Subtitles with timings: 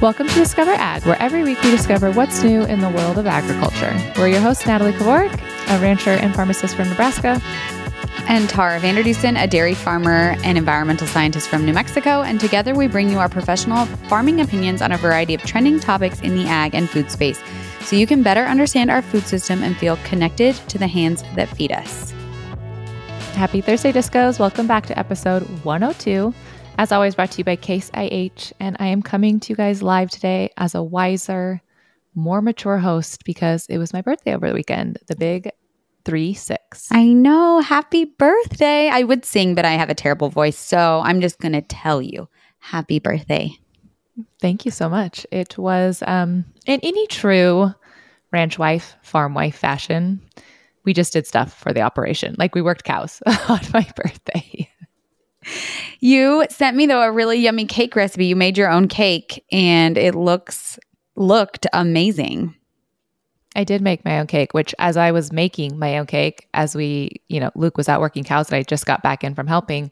[0.00, 3.26] Welcome to Discover Ag, where every week we discover what's new in the world of
[3.26, 3.92] agriculture.
[4.16, 7.42] We're your host, Natalie Kovarik, a rancher and pharmacist from Nebraska.
[8.28, 12.22] And Tara Vander Dussen, a dairy farmer and environmental scientist from New Mexico.
[12.22, 16.20] And together we bring you our professional farming opinions on a variety of trending topics
[16.20, 17.42] in the ag and food space
[17.80, 21.48] so you can better understand our food system and feel connected to the hands that
[21.48, 22.12] feed us.
[23.34, 24.38] Happy Thursday, Discos.
[24.38, 26.32] Welcome back to episode 102.
[26.78, 28.52] As always, brought to you by Case IH.
[28.60, 31.60] And I am coming to you guys live today as a wiser,
[32.14, 35.50] more mature host because it was my birthday over the weekend, the big
[36.04, 36.86] three six.
[36.92, 37.60] I know.
[37.60, 38.90] Happy birthday.
[38.90, 40.56] I would sing, but I have a terrible voice.
[40.56, 42.28] So I'm just going to tell you
[42.60, 43.50] happy birthday.
[44.40, 45.26] Thank you so much.
[45.32, 47.72] It was um, in any true
[48.30, 50.20] ranch wife, farm wife fashion.
[50.84, 52.36] We just did stuff for the operation.
[52.38, 54.70] Like we worked cows on my birthday.
[56.00, 58.26] You sent me though a really yummy cake recipe.
[58.26, 60.78] You made your own cake and it looks
[61.16, 62.54] looked amazing.
[63.56, 66.76] I did make my own cake, which as I was making my own cake, as
[66.76, 69.48] we, you know, Luke was out working cows and I just got back in from
[69.48, 69.90] helping,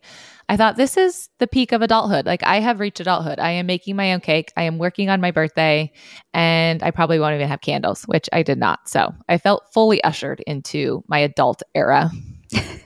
[0.48, 2.26] I thought this is the peak of adulthood.
[2.26, 3.40] Like I have reached adulthood.
[3.40, 4.52] I am making my own cake.
[4.56, 5.90] I am working on my birthday
[6.32, 8.88] and I probably won't even have candles, which I did not.
[8.88, 12.10] So I felt fully ushered into my adult era.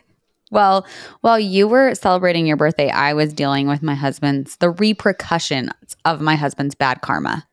[0.50, 0.86] well,
[1.20, 5.70] while you were celebrating your birthday, I was dealing with my husband's, the repercussions
[6.04, 7.46] of my husband's bad karma.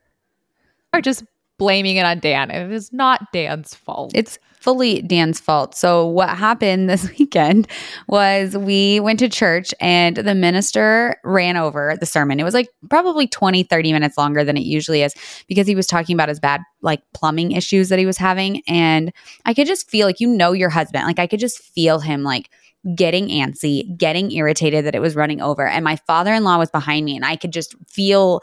[0.94, 1.24] Or just
[1.58, 2.52] blaming it on Dan.
[2.52, 4.12] It is not Dan's fault.
[4.16, 5.76] It's fully Dan's fault.
[5.76, 7.68] So, what happened this weekend
[8.08, 12.40] was we went to church and the minister ran over the sermon.
[12.40, 15.14] It was like probably 20, 30 minutes longer than it usually is
[15.48, 18.62] because he was talking about his bad, like plumbing issues that he was having.
[18.68, 19.12] And
[19.46, 22.24] I could just feel like, you know, your husband, like I could just feel him
[22.24, 22.50] like,
[22.96, 25.68] getting antsy, getting irritated that it was running over.
[25.68, 28.42] And my father in law was behind me, and I could just feel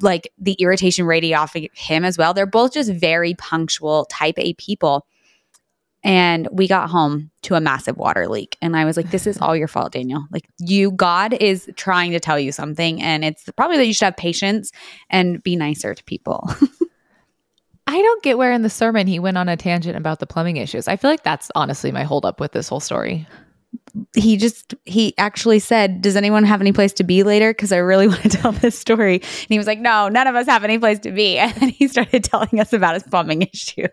[0.00, 2.34] like the irritation radiating off of him as well.
[2.34, 5.06] They're both just very punctual, type A people.
[6.02, 8.56] And we got home to a massive water leak.
[8.62, 10.24] And I was like, this is all your fault, Daniel.
[10.30, 13.02] Like, you, God is trying to tell you something.
[13.02, 14.72] And it's probably that you should have patience
[15.10, 16.48] and be nicer to people.
[17.86, 20.56] I don't get where in the sermon he went on a tangent about the plumbing
[20.56, 20.88] issues.
[20.88, 23.26] I feel like that's honestly my holdup with this whole story
[24.14, 27.50] he just he actually said does anyone have any place to be later?
[27.50, 29.16] Because i really want to tell this story.
[29.16, 31.38] And he was like no none of us have any place to be.
[31.50, 33.90] And then he started telling us about his plumbing issues.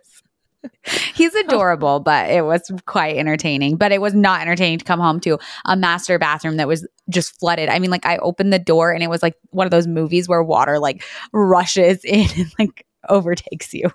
[1.14, 3.78] He's adorable but it was quite entertaining.
[3.78, 7.40] But it was not entertaining to come home to a master bathroom that was just
[7.40, 7.70] flooded.
[7.70, 10.28] I mean like i opened the door and it was like one of those movies
[10.28, 13.92] where water like rushes in and like overtakes you.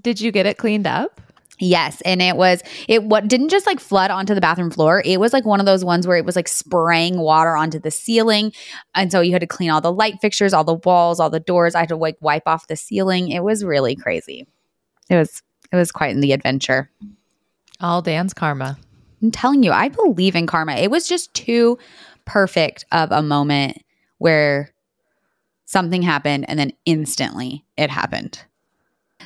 [0.00, 1.20] Did you get it cleaned up
[1.60, 5.02] Yes, and it was it what didn't just like flood onto the bathroom floor.
[5.04, 7.90] It was like one of those ones where it was like spraying water onto the
[7.90, 8.52] ceiling,
[8.94, 11.40] and so you had to clean all the light fixtures, all the walls, all the
[11.40, 11.74] doors.
[11.74, 13.30] I had to like wipe off the ceiling.
[13.30, 14.46] It was really crazy.
[15.10, 15.42] It was
[15.72, 16.90] it was quite in the adventure.
[17.80, 18.78] All Dan's karma.
[19.22, 20.74] I'm telling you, I believe in karma.
[20.74, 21.78] It was just too
[22.24, 23.82] perfect of a moment
[24.18, 24.70] where
[25.64, 28.44] something happened and then instantly it happened.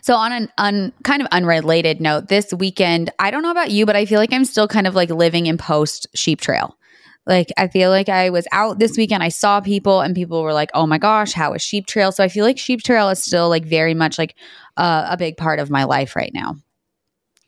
[0.03, 3.87] So on an un, kind of unrelated note, this weekend, I don't know about you,
[3.87, 6.77] but I feel like I'm still kind of like living in post sheep trail.
[7.25, 10.53] Like I feel like I was out this weekend, I saw people and people were
[10.53, 13.23] like, "Oh my gosh, how is sheep trail?" So I feel like sheep trail is
[13.23, 14.35] still like very much like
[14.77, 16.57] uh, a big part of my life right now.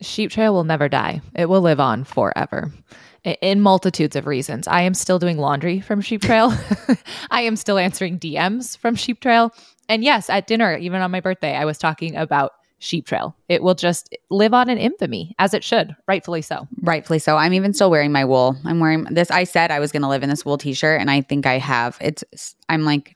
[0.01, 1.21] Sheep trail will never die.
[1.35, 2.71] It will live on forever
[3.25, 4.67] in multitudes of reasons.
[4.67, 6.53] I am still doing laundry from Sheep Trail.
[7.31, 9.51] I am still answering DMs from Sheep Trail.
[9.89, 13.35] And yes, at dinner, even on my birthday, I was talking about Sheep Trail.
[13.49, 16.67] It will just live on in infamy, as it should, rightfully so.
[16.81, 17.37] Rightfully so.
[17.37, 18.55] I'm even still wearing my wool.
[18.65, 19.31] I'm wearing this.
[19.31, 21.57] I said I was going to live in this wool T-shirt, and I think I
[21.57, 21.97] have.
[22.01, 22.23] It's.
[22.69, 23.15] I'm like,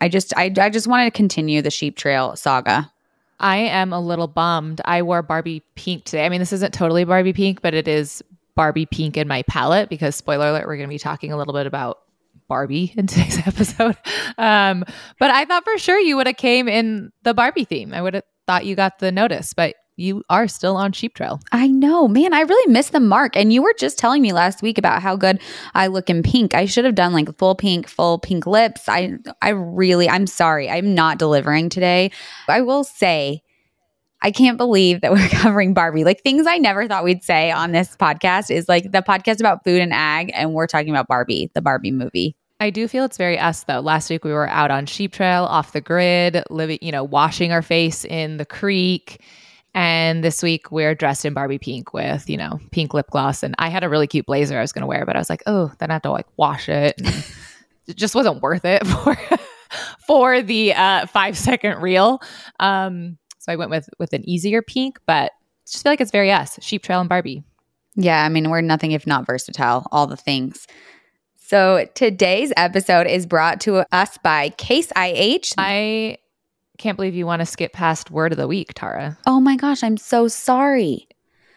[0.00, 2.90] I just, I, I just want to continue the Sheep Trail saga.
[3.38, 4.80] I am a little bummed.
[4.84, 6.24] I wore Barbie pink today.
[6.24, 8.22] I mean, this isn't totally Barbie pink, but it is
[8.54, 11.52] Barbie pink in my palette because spoiler alert, we're going to be talking a little
[11.52, 11.98] bit about
[12.48, 13.96] Barbie in today's episode.
[14.38, 14.84] Um,
[15.18, 17.92] but I thought for sure you would have came in the Barbie theme.
[17.92, 21.40] I would have thought you got the notice, but you are still on sheep trail.
[21.52, 22.34] I know, man.
[22.34, 23.34] I really missed the mark.
[23.34, 25.40] And you were just telling me last week about how good
[25.74, 26.54] I look in pink.
[26.54, 28.88] I should have done like full pink, full pink lips.
[28.88, 30.68] I I really I'm sorry.
[30.68, 32.10] I'm not delivering today.
[32.46, 33.42] I will say
[34.22, 36.04] I can't believe that we're covering Barbie.
[36.04, 39.64] Like things I never thought we'd say on this podcast is like the podcast about
[39.64, 42.36] food and ag, and we're talking about Barbie, the Barbie movie.
[42.58, 43.80] I do feel it's very us though.
[43.80, 47.52] Last week we were out on sheep trail, off the grid, living, you know, washing
[47.52, 49.20] our face in the creek.
[49.74, 53.42] And this week we're dressed in Barbie pink with, you know, pink lip gloss.
[53.42, 55.28] And I had a really cute blazer I was going to wear, but I was
[55.28, 56.94] like, oh, then I have to like wash it.
[57.86, 59.16] it just wasn't worth it for
[60.06, 62.22] for the uh, five second reel.
[62.58, 65.32] Um, so I went with with an easier pink, but
[65.66, 67.44] just feel like it's very us, Sheep Trail and Barbie.
[67.94, 70.66] Yeah, I mean, we're nothing if not versatile, all the things.
[71.36, 75.52] So today's episode is brought to us by Case IH.
[75.56, 76.18] I
[76.76, 79.16] can't believe you want to skip past word of the week, Tara.
[79.26, 81.06] Oh my gosh, I'm so sorry.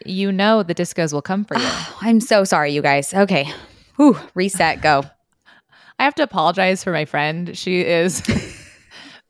[0.06, 1.68] You know the discos will come for you.
[2.00, 3.12] I'm so sorry, you guys.
[3.12, 3.52] Okay.
[3.96, 5.02] Whew, reset, go.
[5.98, 7.58] I have to apologize for my friend.
[7.58, 8.20] She is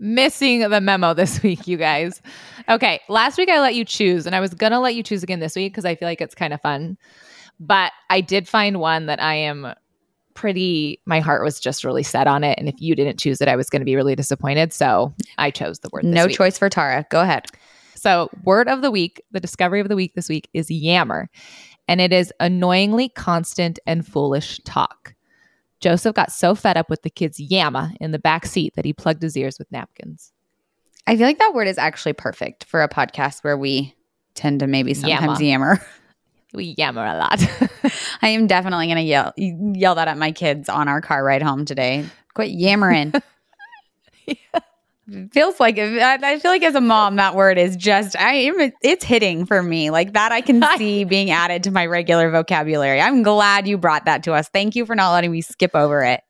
[0.00, 2.20] missing the memo this week, you guys.
[2.68, 5.40] Okay, last week I let you choose, and I was gonna let you choose again
[5.40, 6.98] this week because I feel like it's kind of fun.
[7.60, 9.74] But I did find one that I am
[10.34, 12.58] pretty, my heart was just really set on it.
[12.58, 14.72] And if you didn't choose it, I was gonna be really disappointed.
[14.72, 16.04] So I chose the word.
[16.04, 16.36] No week.
[16.36, 17.06] choice for Tara.
[17.10, 17.46] Go ahead.
[17.94, 21.28] So, word of the week, the discovery of the week this week is yammer,
[21.86, 25.14] and it is annoyingly constant and foolish talk.
[25.80, 28.92] Joseph got so fed up with the kids' yamma in the back seat that he
[28.92, 30.32] plugged his ears with napkins.
[31.06, 33.94] I feel like that word is actually perfect for a podcast where we
[34.34, 35.74] tend to maybe sometimes Yammer.
[35.74, 35.86] yammer.
[36.52, 37.40] We yammer a lot.
[38.22, 41.42] I am definitely going to yell yell that at my kids on our car ride
[41.42, 42.04] home today.
[42.34, 43.12] Quit yammering.
[45.32, 48.72] Feels like I I feel like as a mom, that word is just I am.
[48.82, 50.30] It's hitting for me like that.
[50.30, 53.00] I can see being added to my regular vocabulary.
[53.00, 54.48] I'm glad you brought that to us.
[54.48, 56.20] Thank you for not letting me skip over it.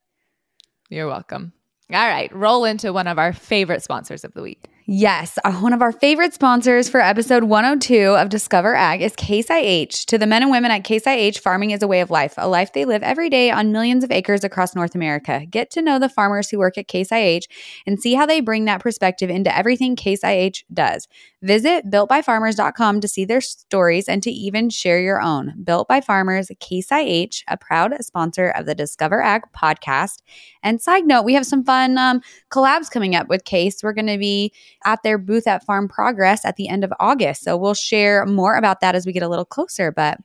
[0.89, 1.53] You're welcome.
[1.91, 4.70] All right, roll into one of our favorite sponsors of the week.
[4.87, 10.05] Yes, one of our favorite sponsors for episode 102 of Discover Ag is Case IH.
[10.07, 12.47] To the men and women at Case IH, farming is a way of life, a
[12.47, 15.45] life they live every day on millions of acres across North America.
[15.47, 17.41] Get to know the farmers who work at Case IH
[17.85, 21.07] and see how they bring that perspective into everything Case IH does.
[21.43, 25.53] Visit builtbyfarmers.com to see their stories and to even share your own.
[25.63, 30.21] Built by Farmers, Case IH, a proud sponsor of the Discover Ag podcast.
[30.63, 33.81] And side note, we have some fun um, collabs coming up with Case.
[33.81, 34.53] We're going to be
[34.85, 37.43] at their booth at Farm Progress at the end of August.
[37.43, 40.17] So we'll share more about that as we get a little closer, but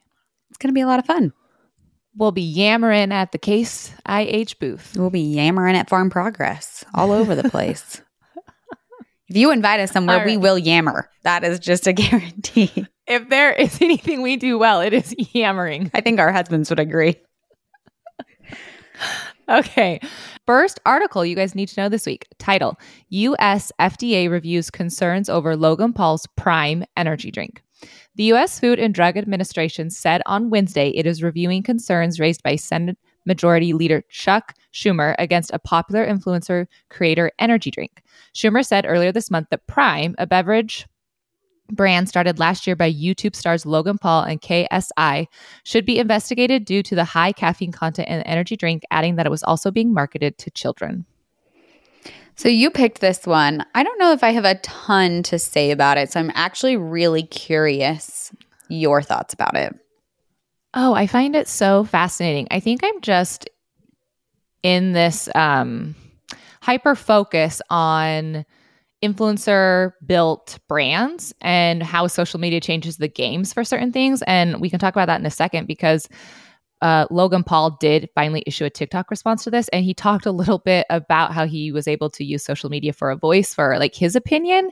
[0.50, 1.32] it's going to be a lot of fun.
[2.16, 4.96] We'll be yammering at the Case IH booth.
[4.96, 8.00] We'll be yammering at Farm Progress all over the place.
[9.28, 11.10] if you invite us somewhere, All we will yammer.
[11.24, 12.86] That is just a guarantee.
[13.06, 15.90] If there is anything we do well, it is yammering.
[15.92, 17.16] I think our husbands would agree.
[19.48, 20.00] Okay.
[20.46, 22.26] First article you guys need to know this week.
[22.38, 22.78] Title
[23.10, 27.62] US FDA reviews concerns over Logan Paul's Prime energy drink.
[28.16, 32.56] The US Food and Drug Administration said on Wednesday it is reviewing concerns raised by
[32.56, 38.02] Senate Majority Leader Chuck Schumer against a popular influencer creator energy drink.
[38.34, 40.86] Schumer said earlier this month that Prime, a beverage
[41.70, 45.26] brand started last year by YouTube stars Logan Paul and KSI,
[45.64, 49.26] should be investigated due to the high caffeine content in the energy drink, adding that
[49.26, 51.04] it was also being marketed to children.
[52.36, 53.64] So you picked this one.
[53.74, 56.12] I don't know if I have a ton to say about it.
[56.12, 58.30] So I'm actually really curious
[58.68, 59.74] your thoughts about it.
[60.74, 62.46] Oh, I find it so fascinating.
[62.50, 63.48] I think I'm just
[64.62, 65.94] in this um,
[66.60, 68.44] hyper focus on
[69.06, 74.22] influencer built brands and how social media changes the games for certain things.
[74.26, 76.08] And we can talk about that in a second because
[76.82, 79.68] uh, Logan Paul did finally issue a TikTok response to this.
[79.68, 82.92] And he talked a little bit about how he was able to use social media
[82.92, 84.70] for a voice for like his opinion.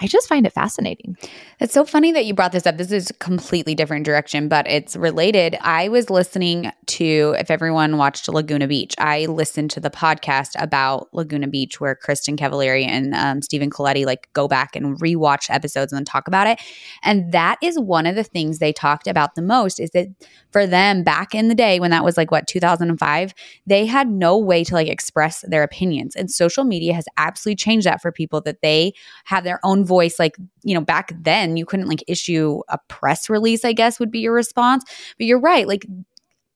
[0.00, 1.16] I just find it fascinating.
[1.60, 2.78] It's so funny that you brought this up.
[2.78, 5.58] This is a completely different direction, but it's related.
[5.60, 11.12] I was listening to, if everyone watched Laguna Beach, I listened to the podcast about
[11.12, 15.92] Laguna Beach where Kristin Cavallari and um, Stephen Colletti like go back and rewatch episodes
[15.92, 16.58] and then talk about it.
[17.02, 20.06] And that is one of the things they talked about the most is that
[20.50, 23.34] for them back in the day when that was like what 2005,
[23.66, 26.16] they had no way to like express their opinions.
[26.16, 30.18] And social media has absolutely changed that for people that they have their own voice
[30.18, 34.10] like you know back then you couldn't like issue a press release i guess would
[34.10, 34.84] be your response
[35.18, 35.84] but you're right like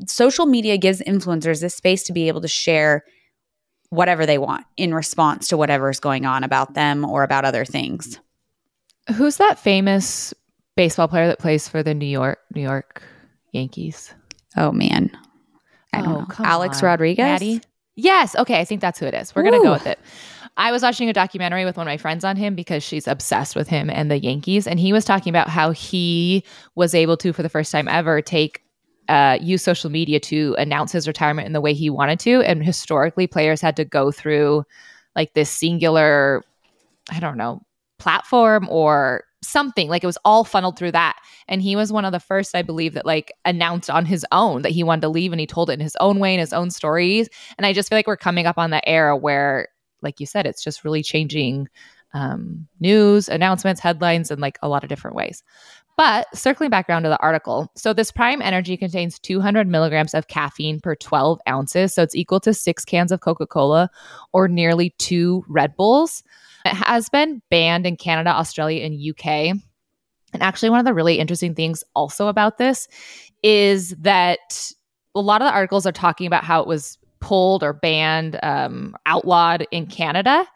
[0.06, 3.04] social media gives influencers this space to be able to share
[3.90, 7.64] whatever they want in response to whatever is going on about them or about other
[7.64, 8.20] things
[9.16, 10.32] Who's that famous
[10.76, 13.02] baseball player that plays for the New York New York
[13.52, 14.14] Yankees?
[14.56, 15.10] oh man
[15.92, 16.86] i don't Oh, know alex on.
[16.86, 17.60] rodriguez Maddie?
[17.96, 18.34] Yes.
[18.34, 18.58] Okay.
[18.58, 19.32] I think that's who it is.
[19.36, 20.00] We're going to go with it.
[20.56, 23.56] I was watching a documentary with one of my friends on him because she's obsessed
[23.56, 24.66] with him and the Yankees.
[24.66, 26.44] And he was talking about how he
[26.76, 28.62] was able to, for the first time ever, take
[29.08, 32.42] uh, use social media to announce his retirement in the way he wanted to.
[32.42, 34.64] And historically, players had to go through
[35.16, 36.42] like this singular,
[37.10, 37.60] I don't know,
[37.98, 39.88] platform or something.
[39.88, 41.18] Like it was all funneled through that.
[41.48, 44.62] And he was one of the first, I believe, that like announced on his own
[44.62, 46.52] that he wanted to leave and he told it in his own way, in his
[46.52, 47.28] own stories.
[47.58, 49.68] And I just feel like we're coming up on that era where
[50.04, 51.68] like you said, it's just really changing
[52.12, 55.42] um, news, announcements, headlines, in like a lot of different ways.
[55.96, 60.26] But circling back around to the article, so this Prime Energy contains 200 milligrams of
[60.26, 61.94] caffeine per 12 ounces.
[61.94, 63.90] So it's equal to six cans of Coca Cola
[64.32, 66.22] or nearly two Red Bulls.
[66.64, 69.56] It has been banned in Canada, Australia, and UK.
[70.32, 72.88] And actually, one of the really interesting things also about this
[73.44, 74.72] is that
[75.14, 78.94] a lot of the articles are talking about how it was pulled or banned, um,
[79.06, 80.46] outlawed in Canada.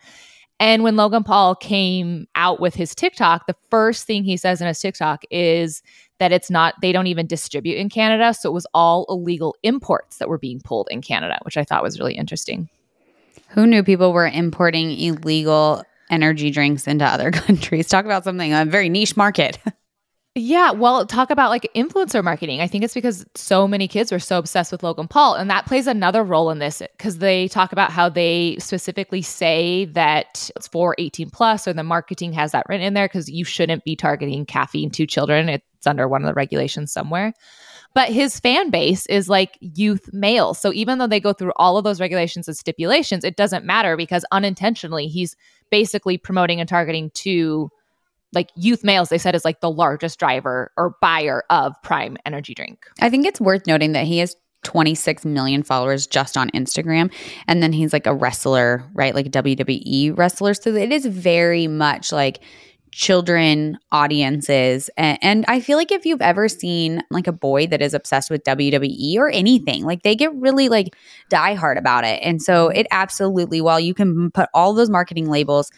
[0.61, 4.67] And when Logan Paul came out with his TikTok, the first thing he says in
[4.67, 5.83] his TikTok is
[6.19, 8.35] that it's not, they don't even distribute in Canada.
[8.35, 11.83] So it was all illegal imports that were being pulled in Canada, which I thought
[11.83, 12.69] was really interesting.
[13.49, 17.89] Who knew people were importing illegal energy drinks into other countries?
[17.89, 19.59] Talk about something, a very niche market.
[20.39, 22.61] Yeah, well, talk about like influencer marketing.
[22.61, 25.35] I think it's because so many kids were so obsessed with Logan Paul.
[25.35, 29.87] And that plays another role in this because they talk about how they specifically say
[29.87, 33.45] that it's for 18 plus, or the marketing has that written in there because you
[33.45, 35.49] shouldn't be targeting caffeine to children.
[35.49, 37.33] It's under one of the regulations somewhere.
[37.95, 40.61] But his fan base is like youth males.
[40.61, 43.97] So even though they go through all of those regulations and stipulations, it doesn't matter
[43.97, 45.35] because unintentionally he's
[45.71, 47.71] basically promoting and targeting to
[48.33, 52.55] like youth males they said is like the largest driver or buyer of prime energy
[52.55, 52.87] drink.
[53.01, 57.13] I think it's worth noting that he has 26 million followers just on instagram
[57.47, 59.15] and then he's like a wrestler right?
[59.15, 60.55] Like wwe wrestler.
[60.55, 62.41] So it is very much like
[62.91, 64.91] children audiences.
[64.97, 68.31] And, and, i feel like if you've ever seen like a boy that is obsessed
[68.31, 70.97] with wwe or anything like they get really like
[71.29, 72.21] die hard about it.
[72.23, 75.71] And so it absolutely while you can put all those marketing labels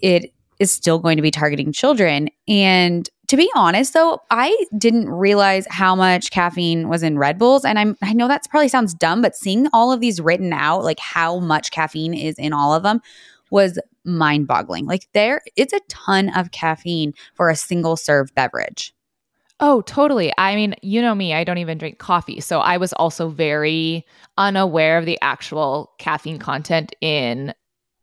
[0.00, 0.32] it
[0.64, 2.28] is still going to be targeting children.
[2.48, 7.64] And to be honest though, I didn't realize how much caffeine was in Red Bulls
[7.64, 10.82] and I'm I know that probably sounds dumb, but seeing all of these written out
[10.82, 13.00] like how much caffeine is in all of them
[13.50, 14.86] was mind-boggling.
[14.86, 18.94] Like there it's a ton of caffeine for a single serve beverage.
[19.60, 20.32] Oh, totally.
[20.36, 22.40] I mean, you know me, I don't even drink coffee.
[22.40, 24.04] So I was also very
[24.36, 27.54] unaware of the actual caffeine content in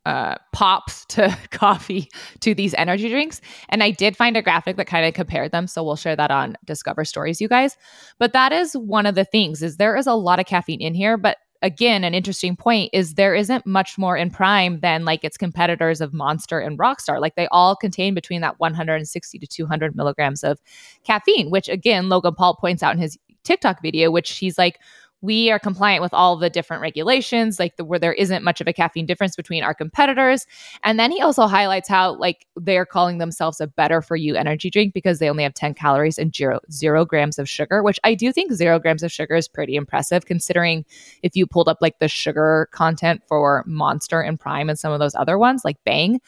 [0.05, 3.41] uh, pops to coffee to these energy drinks.
[3.69, 5.67] And I did find a graphic that kind of compared them.
[5.67, 7.77] So we'll share that on Discover Stories, you guys.
[8.19, 10.93] But that is one of the things is there is a lot of caffeine in
[10.93, 15.23] here, but again, an interesting point is there isn't much more in Prime than like
[15.23, 17.21] its competitors of Monster and Rockstar.
[17.21, 20.59] Like they all contain between that 160 to 200 milligrams of
[21.03, 24.79] caffeine, which again, Logan Paul points out in his TikTok video, which he's like,
[25.21, 28.67] we are compliant with all the different regulations, like the, where there isn't much of
[28.67, 30.47] a caffeine difference between our competitors.
[30.83, 34.69] And then he also highlights how like they're calling themselves a better for you energy
[34.69, 38.15] drink because they only have 10 calories and zero, zero grams of sugar, which I
[38.15, 40.85] do think zero grams of sugar is pretty impressive considering
[41.21, 44.99] if you pulled up like the sugar content for Monster and Prime and some of
[44.99, 46.19] those other ones like Bang.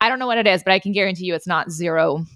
[0.00, 2.26] I don't know what it is, but I can guarantee you it's not zero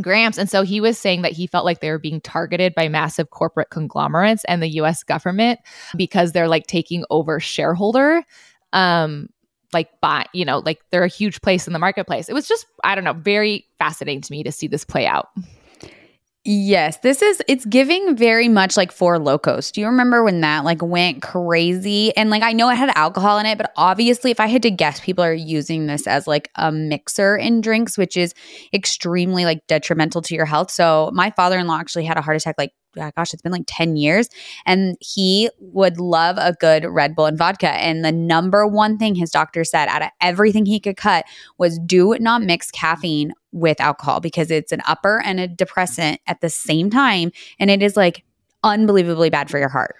[0.00, 0.38] grams.
[0.38, 3.30] And so he was saying that he felt like they were being targeted by massive
[3.30, 5.60] corporate conglomerates and the US government
[5.96, 8.24] because they're like taking over shareholder
[8.72, 9.28] um
[9.72, 12.28] like buy, you know, like they're a huge place in the marketplace.
[12.28, 15.28] It was just I don't know, very fascinating to me to see this play out.
[16.46, 19.72] Yes, this is it's giving very much like Four Lokos.
[19.72, 22.14] Do you remember when that like went crazy?
[22.18, 24.70] And like I know it had alcohol in it, but obviously if I had to
[24.70, 28.34] guess, people are using this as like a mixer in drinks, which is
[28.74, 30.70] extremely like detrimental to your health.
[30.70, 34.28] So my father-in-law actually had a heart attack like gosh, it's been like 10 years.
[34.66, 37.70] And he would love a good Red Bull and vodka.
[37.70, 41.24] And the number one thing his doctor said out of everything he could cut
[41.58, 46.40] was do not mix caffeine with alcohol because it's an upper and a depressant at
[46.40, 47.32] the same time.
[47.58, 48.24] And it is like
[48.62, 49.96] unbelievably bad for your heart.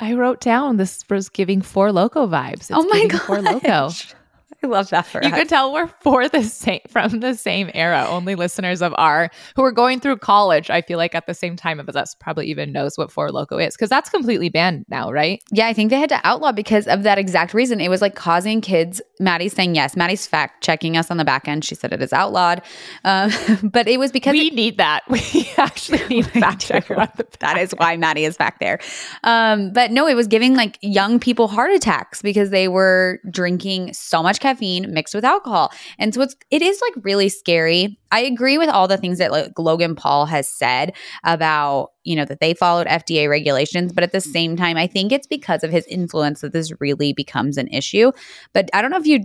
[0.00, 2.54] I wrote down this was giving Four Loko vibes.
[2.54, 4.14] It's oh my god, Four Loko.
[4.64, 5.38] I love that for you us.
[5.38, 8.06] could tell we're for the same from the same era.
[8.08, 11.56] Only listeners of our who are going through college, I feel like at the same
[11.56, 15.10] time as us probably even knows what Four Loko is because that's completely banned now,
[15.10, 15.42] right?
[15.50, 17.80] Yeah, I think they had to outlaw because of that exact reason.
[17.80, 19.00] It was like causing kids.
[19.18, 19.96] Maddie's saying yes.
[19.96, 21.64] Maddie's fact checking us on the back end.
[21.64, 22.62] She said it is outlawed,
[23.04, 23.30] um,
[23.62, 25.02] but it was because we it, need that.
[25.32, 27.38] We actually need fact checker on the back.
[27.38, 28.80] That is why Maddie is back there.
[29.24, 33.92] Um, but no, it was giving like young people heart attacks because they were drinking
[33.92, 35.72] so much caffeine mixed with alcohol.
[35.98, 37.98] And so it's it is like really scary.
[38.10, 40.92] I agree with all the things that like Logan Paul has said
[41.24, 45.12] about, you know, that they followed FDA regulations, but at the same time, I think
[45.12, 48.12] it's because of his influence that this really becomes an issue.
[48.52, 49.20] But I don't know if you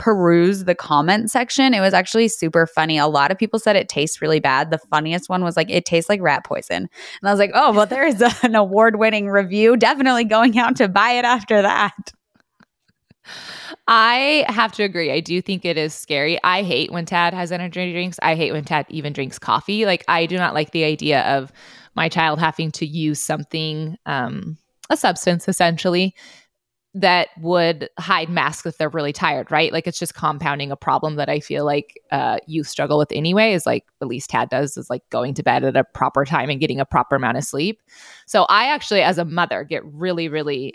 [0.00, 2.96] peruse the comment section, it was actually super funny.
[2.96, 4.70] A lot of people said it tastes really bad.
[4.70, 6.88] The funniest one was like, it tastes like rat poison.
[7.20, 9.76] And I was like, oh, well, there's an award winning review.
[9.76, 12.12] Definitely going out to buy it after that.
[13.86, 15.10] I have to agree.
[15.10, 16.38] I do think it is scary.
[16.44, 18.18] I hate when Tad has energy drinks.
[18.22, 19.84] I hate when Tad even drinks coffee.
[19.84, 21.52] Like I do not like the idea of
[21.96, 24.56] my child having to use something, um,
[24.90, 26.14] a substance essentially,
[26.92, 29.72] that would hide masks if they're really tired, right?
[29.72, 33.52] Like it's just compounding a problem that I feel like uh, youth struggle with anyway.
[33.52, 36.50] Is like at least Tad does is like going to bed at a proper time
[36.50, 37.80] and getting a proper amount of sleep.
[38.26, 40.74] So I actually, as a mother, get really, really,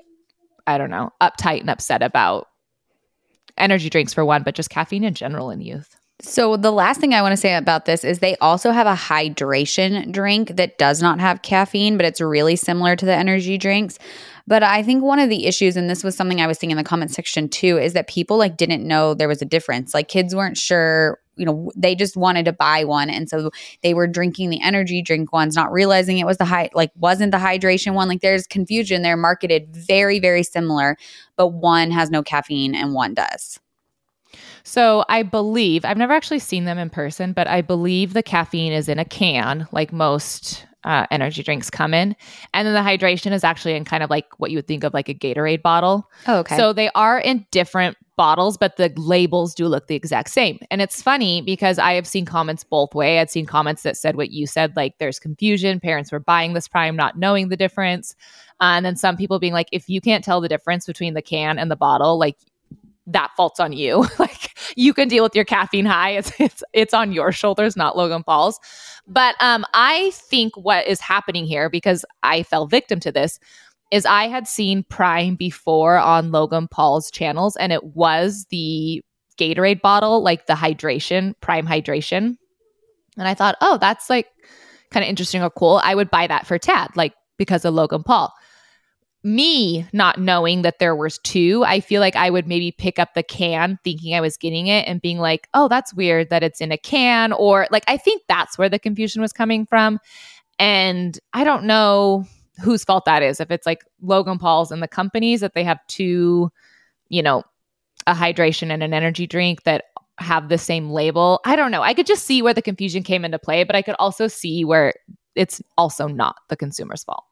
[0.67, 2.47] I don't know, uptight and upset about
[3.57, 5.95] energy drinks for one, but just caffeine in general in youth.
[6.21, 8.93] So, the last thing I want to say about this is they also have a
[8.93, 13.99] hydration drink that does not have caffeine, but it's really similar to the energy drinks.
[14.47, 16.77] But I think one of the issues, and this was something I was seeing in
[16.77, 19.93] the comment section too, is that people like didn't know there was a difference.
[19.93, 23.09] Like kids weren't sure, you know, they just wanted to buy one.
[23.09, 23.51] And so
[23.83, 27.31] they were drinking the energy drink ones, not realizing it was the high, like wasn't
[27.31, 28.07] the hydration one.
[28.07, 29.01] Like there's confusion.
[29.01, 30.97] They're marketed very, very similar,
[31.35, 33.59] but one has no caffeine and one does.
[34.63, 38.73] So I believe I've never actually seen them in person, but I believe the caffeine
[38.73, 42.15] is in a can, like most uh, energy drinks come in.
[42.53, 44.93] And then the hydration is actually in kind of like what you would think of
[44.93, 46.09] like a Gatorade bottle.
[46.27, 46.55] Oh, okay.
[46.55, 50.59] So they are in different bottles, but the labels do look the exact same.
[50.71, 53.19] And it's funny because I have seen comments both way.
[53.19, 55.79] I'd seen comments that said what you said, like there's confusion.
[55.79, 58.15] Parents were buying this prime, not knowing the difference.
[58.61, 61.21] Uh, and then some people being like, if you can't tell the difference between the
[61.21, 62.37] can and the bottle, like
[63.07, 64.05] that fault's on you.
[64.19, 66.11] like you can deal with your caffeine high.
[66.11, 68.59] It's it's it's on your shoulders, not Logan Paul's.
[69.07, 73.39] But um, I think what is happening here, because I fell victim to this,
[73.91, 79.03] is I had seen Prime before on Logan Paul's channels, and it was the
[79.37, 82.37] Gatorade bottle, like the hydration, Prime hydration.
[83.17, 84.27] And I thought, oh, that's like
[84.91, 85.79] kind of interesting or cool.
[85.83, 88.33] I would buy that for Tad, like because of Logan Paul
[89.25, 93.13] me not knowing that there was two, I feel like I would maybe pick up
[93.13, 96.61] the can thinking I was getting it and being like, oh, that's weird that it's
[96.61, 97.33] in a can.
[97.33, 99.99] Or like, I think that's where the confusion was coming from.
[100.59, 102.25] And I don't know
[102.61, 103.39] whose fault that is.
[103.39, 106.51] If it's like Logan Paul's and the companies that they have two,
[107.09, 107.43] you know,
[108.07, 109.85] a hydration and an energy drink that
[110.19, 111.41] have the same label.
[111.45, 111.81] I don't know.
[111.81, 114.63] I could just see where the confusion came into play, but I could also see
[114.63, 114.93] where
[115.35, 117.25] it's also not the consumer's fault.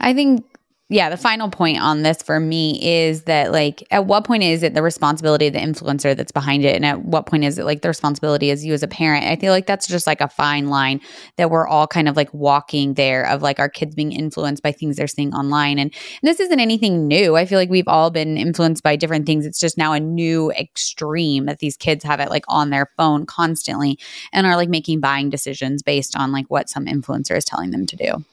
[0.00, 0.44] I think
[0.90, 4.62] yeah, the final point on this for me is that like at what point is
[4.62, 7.66] it the responsibility of the influencer that's behind it and at what point is it
[7.66, 9.26] like the responsibility as you as a parent?
[9.26, 11.02] I feel like that's just like a fine line
[11.36, 14.72] that we're all kind of like walking there of like our kids being influenced by
[14.72, 17.36] things they're seeing online and, and this isn't anything new.
[17.36, 19.44] I feel like we've all been influenced by different things.
[19.44, 23.26] It's just now a new extreme that these kids have it like on their phone
[23.26, 23.98] constantly
[24.32, 27.84] and are like making buying decisions based on like what some influencer is telling them
[27.84, 28.24] to do.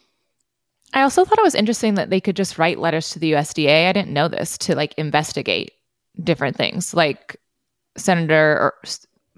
[0.95, 3.89] I also thought it was interesting that they could just write letters to the USDA.
[3.89, 5.73] I didn't know this to like investigate
[6.23, 7.35] different things, like
[7.97, 8.73] Senator or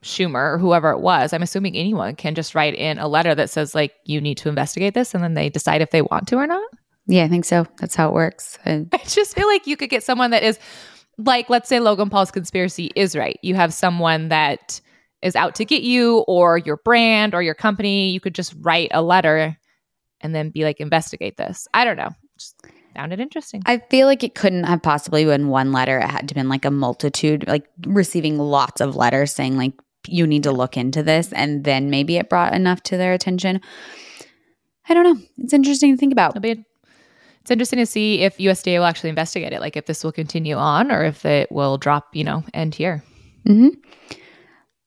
[0.04, 1.34] Schumer or whoever it was.
[1.34, 4.50] I'm assuming anyone can just write in a letter that says like you need to
[4.50, 6.70] investigate this, and then they decide if they want to or not.
[7.08, 7.65] Yeah, I think so.
[7.80, 8.60] That's how it works.
[8.65, 10.60] I just feel like you could get someone that is
[11.17, 13.39] like, let's say Logan Paul's conspiracy is right.
[13.41, 14.80] You have someone that
[15.24, 18.10] is out to get you or your brand or your company.
[18.10, 19.58] You could just write a letter
[20.21, 21.67] and then be like, investigate this.
[21.73, 22.10] I don't know.
[22.38, 22.56] Just
[22.95, 23.62] found it interesting.
[23.65, 25.99] I feel like it couldn't have possibly been one letter.
[25.99, 29.73] It had to been like a multitude, like receiving lots of letters saying like
[30.08, 33.62] you need to look into this, and then maybe it brought enough to their attention.
[34.89, 35.21] I don't know.
[35.38, 36.41] It's interesting to think about.
[36.41, 36.63] Be,
[37.41, 40.56] it's interesting to see if USDA will actually investigate it, like if this will continue
[40.56, 43.03] on or if it will drop, you know, end here.
[43.47, 43.69] Mm-hmm.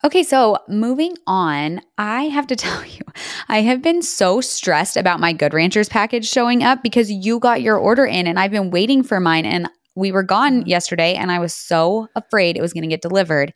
[0.02, 3.02] Okay, so moving on, I have to tell you,
[3.48, 7.62] I have been so stressed about my Good Ranchers package showing up because you got
[7.62, 9.44] your order in and I've been waiting for mine.
[9.44, 13.02] And we were gone yesterday and I was so afraid it was going to get
[13.02, 13.52] delivered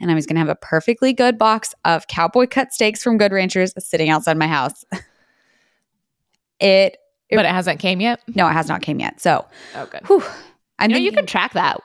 [0.00, 3.16] and I was going to have a perfectly good box of cowboy cut steaks from
[3.16, 4.84] Good Ranchers sitting outside my house.
[6.60, 6.96] it,
[7.28, 8.20] it, but it hasn't came yet.
[8.34, 9.20] No, it has not came yet.
[9.20, 10.00] So, oh good.
[10.08, 10.24] Whew,
[10.78, 11.80] I know you can track that.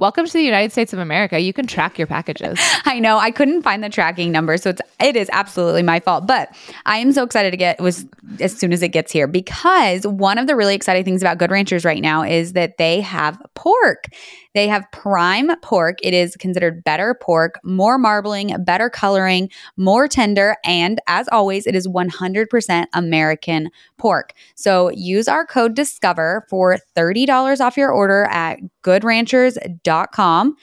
[0.00, 1.38] Welcome to the United States of America.
[1.38, 2.58] You can track your packages.
[2.86, 3.18] I know.
[3.18, 6.26] I couldn't find the tracking number, so it's it is absolutely my fault.
[6.26, 8.06] But I am so excited to get was
[8.40, 11.50] as soon as it gets here because one of the really exciting things about Good
[11.50, 14.06] Ranchers right now is that they have pork.
[14.54, 15.98] They have prime pork.
[16.02, 21.74] It is considered better pork, more marbling, better coloring, more tender, and as always, it
[21.74, 24.32] is 100% American pork.
[24.54, 30.56] So use our code DISCOVER for $30 off your order at goodranchers.com.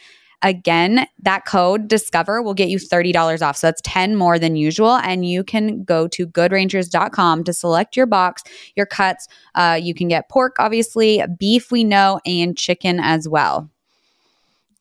[0.43, 3.57] Again, that code discover will get you $30 off.
[3.57, 4.97] So that's 10 more than usual.
[4.97, 8.43] And you can go to goodranchers.com to select your box,
[8.75, 9.27] your cuts.
[9.55, 13.69] Uh, you can get pork, obviously, beef, we know, and chicken as well.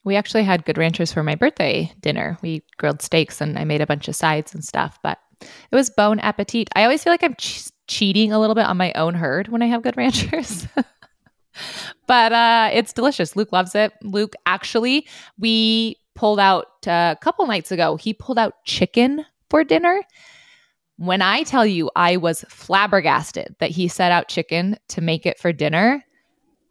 [0.07, 2.39] We actually had Good Ranchers for my birthday dinner.
[2.41, 5.91] We grilled steaks and I made a bunch of sides and stuff, but it was
[5.91, 6.69] bon appetit.
[6.77, 9.63] I always feel like I'm ch- cheating a little bit on my own herd when
[9.63, 10.69] I have Good Ranchers.
[12.07, 13.35] but uh, it's delicious.
[13.35, 13.93] Luke loves it.
[14.01, 15.09] Luke, actually,
[15.41, 20.01] we pulled out uh, a couple nights ago, he pulled out chicken for dinner.
[20.99, 25.41] When I tell you I was flabbergasted that he set out chicken to make it
[25.41, 26.05] for dinner,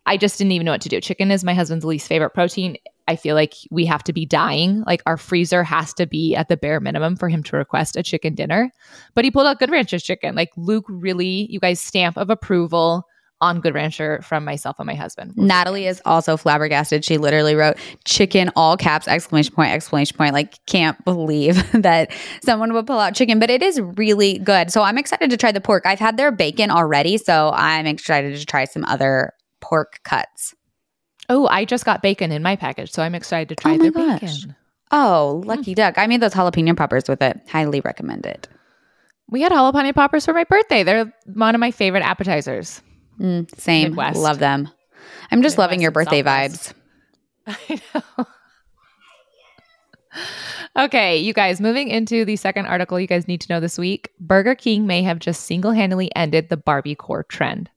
[0.05, 1.01] I just didn't even know what to do.
[1.01, 2.77] Chicken is my husband's least favorite protein.
[3.07, 4.83] I feel like we have to be dying.
[4.87, 8.03] Like our freezer has to be at the bare minimum for him to request a
[8.03, 8.71] chicken dinner.
[9.13, 10.35] But he pulled out Good Rancher's chicken.
[10.35, 13.05] Like Luke really, you guys stamp of approval
[13.41, 15.33] on Good Rancher from myself and my husband.
[15.35, 17.03] Natalie is also flabbergasted.
[17.05, 20.33] She literally wrote chicken, all caps, exclamation point, exclamation point.
[20.33, 24.71] Like, can't believe that someone would pull out chicken, but it is really good.
[24.71, 25.85] So I'm excited to try the pork.
[25.85, 30.54] I've had their bacon already, so I'm excited to try some other pork cuts.
[31.29, 33.91] Oh, I just got bacon in my package, so I'm excited to try oh their
[33.91, 34.21] gosh.
[34.21, 34.55] bacon.
[34.91, 35.75] Oh, lucky mm.
[35.75, 35.97] duck.
[35.97, 37.39] I made those jalapeno poppers with it.
[37.49, 38.47] Highly recommend it.
[39.29, 40.83] We had jalapeno poppers for my birthday.
[40.83, 42.81] They're one of my favorite appetizers.
[43.19, 43.89] Mm, same.
[43.89, 44.19] Midwest.
[44.19, 44.69] Love them.
[45.31, 46.73] I'm just Midwest loving your birthday vibes.
[47.47, 48.25] I know.
[50.85, 54.11] okay, you guys, moving into the second article you guys need to know this week
[54.19, 57.69] Burger King may have just single handedly ended the Barbie core trend.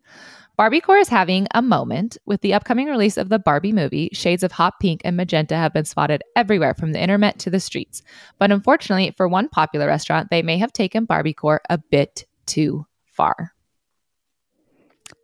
[0.59, 4.11] Barbie core is having a moment with the upcoming release of the Barbie movie.
[4.13, 7.61] Shades of hot pink and magenta have been spotted everywhere from the internet to the
[7.61, 8.03] streets.
[8.41, 12.85] But unfortunately, for one popular restaurant, they may have taken Barbie core a bit too
[13.05, 13.55] far.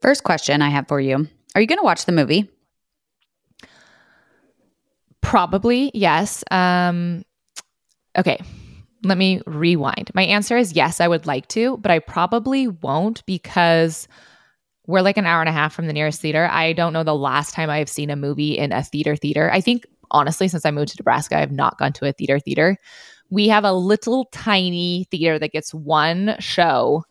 [0.01, 2.49] First question I have for you Are you going to watch the movie?
[5.20, 6.44] Probably, yes.
[6.53, 7.25] Um,
[8.16, 8.38] okay,
[9.03, 10.12] let me rewind.
[10.14, 14.07] My answer is yes, I would like to, but I probably won't because
[14.87, 16.49] we're like an hour and a half from the nearest theater.
[16.51, 19.51] I don't know the last time I've seen a movie in a theater theater.
[19.53, 22.38] I think honestly, since I moved to Nebraska, I have not gone to a theater
[22.38, 22.77] theater.
[23.31, 27.05] We have a little tiny theater that gets one show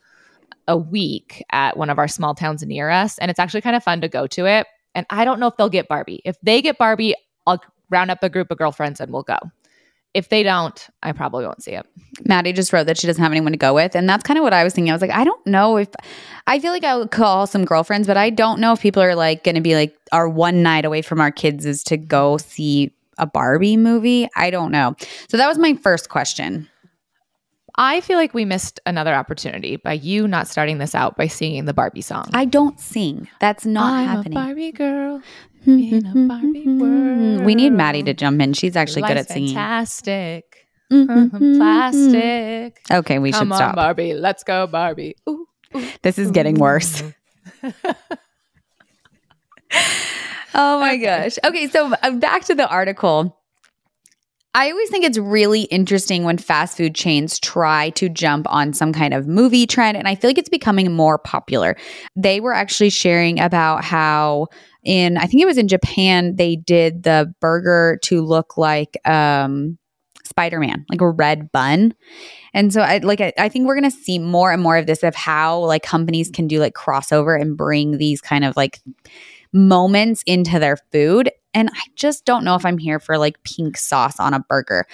[0.68, 3.18] a week at one of our small towns near us.
[3.18, 4.68] And it's actually kind of fun to go to it.
[4.96, 6.22] And I don't know if they'll get Barbie.
[6.24, 7.16] If they get Barbie,
[7.48, 9.38] I'll round up a group of girlfriends and we'll go.
[10.13, 11.88] If they don't, I probably won't see it.
[12.26, 13.95] Maddie just wrote that she doesn't have anyone to go with.
[13.95, 14.91] And that's kind of what I was thinking.
[14.91, 15.89] I was like, I don't know if
[16.45, 19.15] I feel like I would call some girlfriends, but I don't know if people are
[19.15, 22.38] like going to be like, our one night away from our kids is to go
[22.38, 24.30] see a Barbie movie.
[24.36, 24.95] I don't know.
[25.30, 26.69] So that was my first question.
[27.76, 31.66] I feel like we missed another opportunity by you not starting this out by singing
[31.66, 32.30] the Barbie song.
[32.34, 33.28] I don't sing.
[33.40, 34.38] That's not I'm happening.
[34.38, 35.22] A Barbie girl
[35.64, 37.46] hmm, in hmm, a hmm, Barbie world.
[37.46, 38.54] We need Maddie to jump in.
[38.54, 39.56] She's actually Life's good at singing.
[39.56, 40.68] Fantastic.
[40.92, 41.58] Mm-hmm, mm-hmm, mm-hmm.
[41.58, 42.82] Plastic.
[42.92, 43.70] Okay, we Come should stop.
[43.70, 44.14] On, Barbie.
[44.14, 45.16] Let's go, Barbie.
[45.28, 46.32] Ooh, ooh, this is ooh.
[46.32, 47.02] getting worse.
[50.54, 51.40] oh my gosh.
[51.44, 53.40] Okay, so uh, back to the article.
[54.56, 58.94] I always think it's really interesting when fast food chains try to jump on some
[58.94, 61.76] kind of movie trend, and I feel like it's becoming more popular.
[62.16, 64.48] They were actually sharing about how
[64.84, 69.80] in I think it was in Japan they did the burger to look like um,
[70.24, 71.96] Spider-Man, like a red bun.
[72.54, 75.02] And so I like I, I think we're gonna see more and more of this
[75.02, 78.82] of how like companies can do like crossover and bring these kind of like
[79.52, 81.32] moments into their food.
[81.54, 84.86] And I just don't know if I'm here for like pink sauce on a burger.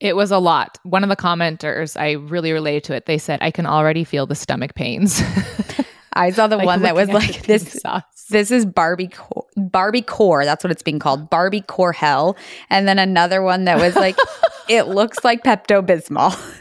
[0.00, 0.78] It was a lot.
[0.82, 3.06] One of the commenters, I really related to it.
[3.06, 5.22] They said, I can already feel the stomach pains.
[6.14, 8.02] I saw the like one that was like this sauce.
[8.30, 10.44] This is Barbie core, Barbie core.
[10.44, 11.28] That's what it's being called.
[11.30, 12.36] Barbie core hell.
[12.70, 14.16] And then another one that was like
[14.68, 16.60] it looks like Pepto Bismol.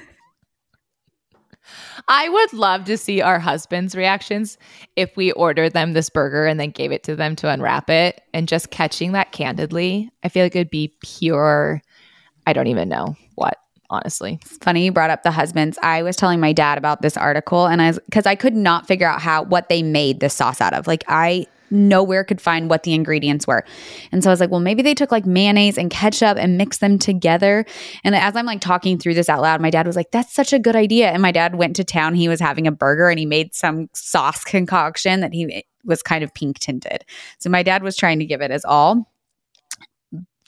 [2.07, 4.57] I would love to see our husbands' reactions
[4.95, 8.21] if we ordered them this burger and then gave it to them to unwrap it
[8.33, 10.11] and just catching that candidly.
[10.23, 11.81] I feel like it'd be pure,
[12.45, 13.57] I don't even know what
[13.89, 14.39] honestly.
[14.41, 15.77] It's funny you brought up the husbands.
[15.81, 18.87] I was telling my dad about this article and I was because I could not
[18.87, 20.87] figure out how what they made this sauce out of.
[20.87, 23.65] Like I nowhere could find what the ingredients were.
[24.11, 26.79] And so I was like, well, maybe they took like mayonnaise and ketchup and mixed
[26.79, 27.65] them together.
[28.03, 30.53] And as I'm like talking through this out loud, my dad was like, that's such
[30.53, 31.09] a good idea.
[31.09, 32.15] And my dad went to town.
[32.15, 36.23] He was having a burger and he made some sauce concoction that he was kind
[36.23, 37.03] of pink tinted.
[37.39, 39.12] So my dad was trying to give it as all.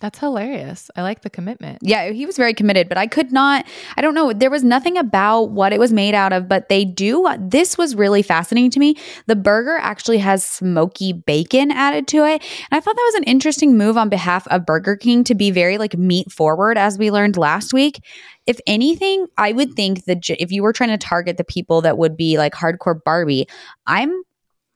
[0.06, 0.91] That's hilarious.
[0.96, 1.80] I like the commitment.
[1.82, 3.65] Yeah, he was very committed, but I could not,
[3.98, 6.86] I don't know, there was nothing about what it was made out of, but they
[6.86, 7.28] do.
[7.39, 8.98] This was really fascinating to me.
[9.26, 12.44] The burger actually has smoky bacon added to it.
[12.70, 15.50] And I thought that was an interesting move on behalf of Burger King to be
[15.50, 18.00] very like meat forward, as we learned last week.
[18.46, 21.98] If anything, I would think that if you were trying to target the people that
[21.98, 23.48] would be like hardcore Barbie,
[23.88, 24.22] I'm,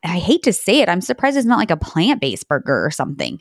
[0.03, 2.89] I hate to say it, I'm surprised it's not like a plant based burger or
[2.89, 3.39] something.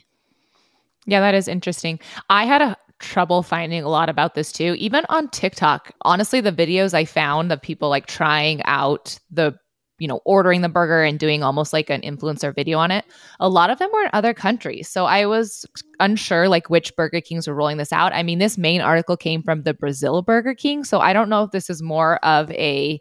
[1.08, 2.00] Yeah, that is interesting.
[2.28, 4.74] I had a trouble finding a lot about this too.
[4.78, 9.54] Even on TikTok, honestly, the videos I found of people like trying out the,
[9.98, 13.06] you know, ordering the burger and doing almost like an influencer video on it,
[13.40, 14.86] a lot of them were in other countries.
[14.86, 15.64] So I was
[15.98, 18.12] unsure like which Burger Kings were rolling this out.
[18.12, 20.84] I mean, this main article came from the Brazil Burger King.
[20.84, 23.00] So I don't know if this is more of a,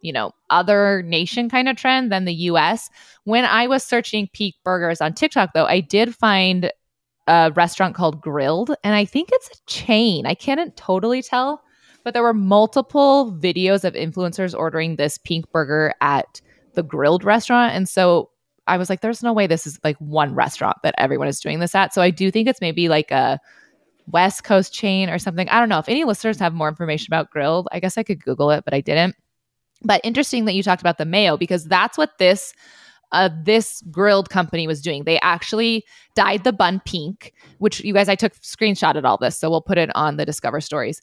[0.00, 2.88] you know, other nation kind of trend than the US.
[3.24, 6.70] When I was searching peak burgers on TikTok, though, I did find
[7.28, 10.26] a restaurant called Grilled, and I think it's a chain.
[10.26, 11.62] I can't totally tell,
[12.02, 16.40] but there were multiple videos of influencers ordering this pink burger at
[16.74, 17.74] the Grilled restaurant.
[17.74, 18.30] And so
[18.66, 21.58] I was like, there's no way this is like one restaurant that everyone is doing
[21.58, 21.92] this at.
[21.92, 23.38] So I do think it's maybe like a
[24.06, 25.48] West Coast chain or something.
[25.50, 25.78] I don't know.
[25.78, 28.72] If any listeners have more information about Grilled, I guess I could Google it, but
[28.72, 29.16] I didn't.
[29.82, 32.52] But interesting that you talked about the mayo because that's what this
[33.12, 35.04] uh, this grilled company was doing.
[35.04, 39.38] They actually dyed the bun pink, which you guys, I took screenshot of all this,
[39.38, 41.00] so we'll put it on the Discover stories.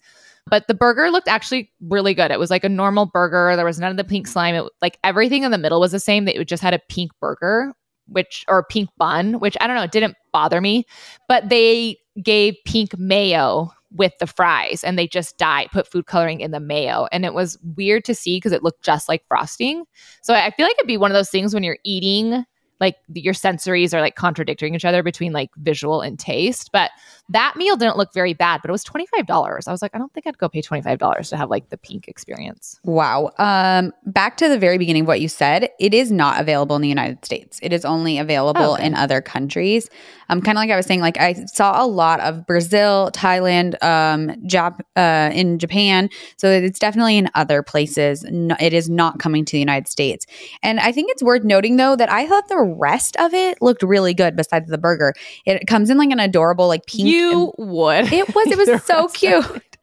[0.48, 2.30] But the burger looked actually really good.
[2.30, 3.56] It was like a normal burger.
[3.56, 4.54] There was none of the pink slime.
[4.54, 6.28] It, like everything in the middle was the same.
[6.28, 7.74] It just had a pink burger,
[8.08, 9.84] which or pink bun, which I don't know.
[9.84, 10.86] It didn't bother me,
[11.28, 16.41] but they gave pink mayo with the fries and they just dyed put food coloring
[16.41, 17.08] in the mayo.
[17.12, 19.86] And it was weird to see because it looked just like frosting.
[20.21, 22.45] So i feel like it'd be one of those things when you're eating
[22.79, 26.71] like your sensories are like contradicting each other between like visual and taste.
[26.71, 26.91] But
[27.29, 29.67] that meal didn't look very bad, but it was $25.
[29.67, 32.07] I was like, I don't think I'd go pay $25 to have like the pink
[32.07, 32.79] experience.
[32.83, 33.31] Wow.
[33.39, 36.81] Um, back to the very beginning of what you said, it is not available in
[36.81, 37.59] the United States.
[37.63, 38.85] It is only available oh, okay.
[38.85, 39.89] in other countries.
[40.29, 43.81] Um, kind of like I was saying, like I saw a lot of Brazil, Thailand,
[43.83, 46.09] um, Jap- uh, in Japan.
[46.38, 48.23] So it's definitely in other places.
[48.23, 50.25] No, it is not coming to the United States.
[50.61, 53.84] And I think it's worth noting though that I thought the rest of it looked
[53.84, 55.13] really good besides the burger.
[55.45, 57.08] It comes in like an adorable like pink.
[57.08, 58.12] You would.
[58.12, 58.47] It was.
[58.47, 59.45] It was so cute.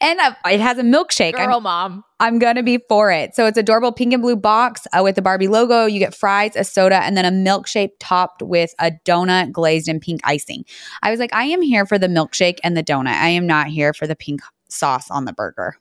[0.00, 1.34] And uh, it has a milkshake.
[1.34, 2.04] Girl, I'm, mom.
[2.20, 3.34] I'm gonna be for it.
[3.34, 5.86] So it's adorable pink and blue box uh, with the Barbie logo.
[5.86, 10.00] You get fries, a soda, and then a milkshake topped with a donut glazed in
[10.00, 10.64] pink icing.
[11.02, 13.14] I was like, I am here for the milkshake and the donut.
[13.14, 15.76] I am not here for the pink sauce on the burger.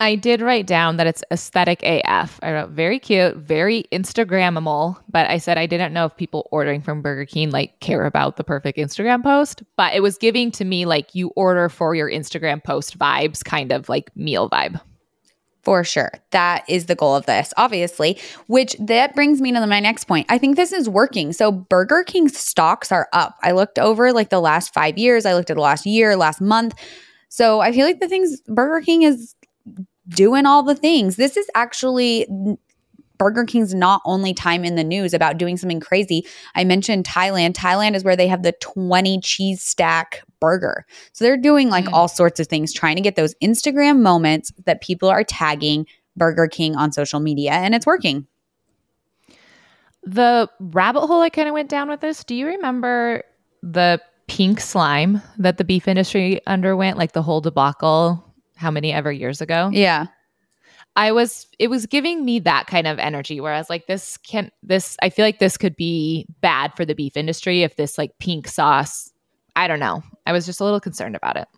[0.00, 2.40] I did write down that it's aesthetic AF.
[2.42, 6.80] I wrote very cute, very Instagrammable, but I said I didn't know if people ordering
[6.80, 10.64] from Burger King like care about the perfect Instagram post, but it was giving to
[10.64, 14.80] me like you order for your Instagram post vibes, kind of like meal vibe.
[15.62, 16.10] For sure.
[16.30, 20.24] That is the goal of this, obviously, which that brings me to my next point.
[20.30, 21.34] I think this is working.
[21.34, 23.36] So Burger King's stocks are up.
[23.42, 26.40] I looked over like the last 5 years, I looked at the last year, last
[26.40, 26.74] month.
[27.28, 29.34] So I feel like the things Burger King is
[30.10, 31.16] doing all the things.
[31.16, 32.26] This is actually
[33.20, 36.26] Burger King's not only time in the news about doing something crazy.
[36.54, 37.52] I mentioned Thailand.
[37.52, 40.86] Thailand is where they have the 20 cheese stack burger.
[41.12, 41.92] So they're doing like mm.
[41.92, 46.48] all sorts of things, trying to get those Instagram moments that people are tagging Burger
[46.48, 48.26] King on social media, and it's working.
[50.02, 52.24] The rabbit hole I kind of went down with this.
[52.24, 53.22] Do you remember
[53.62, 58.24] the pink slime that the beef industry underwent, like the whole debacle
[58.60, 59.70] how many ever years ago.
[59.72, 60.06] Yeah.
[60.96, 64.16] I was it was giving me that kind of energy where I was like this
[64.18, 67.96] can this I feel like this could be bad for the beef industry if this
[67.96, 69.10] like pink sauce
[69.56, 70.02] I don't know.
[70.26, 71.48] I was just a little concerned about it.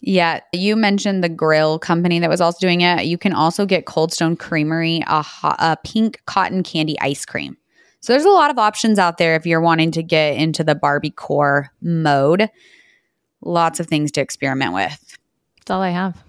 [0.00, 3.06] Yeah, you mentioned the grill company that was also doing it.
[3.06, 7.56] You can also get Cold Stone Creamery a, hot, a pink cotton candy ice cream.
[8.00, 10.76] So there's a lot of options out there if you're wanting to get into the
[10.76, 12.48] Barbie core mode.
[13.42, 15.17] Lots of things to experiment with.
[15.68, 16.24] That's all I have.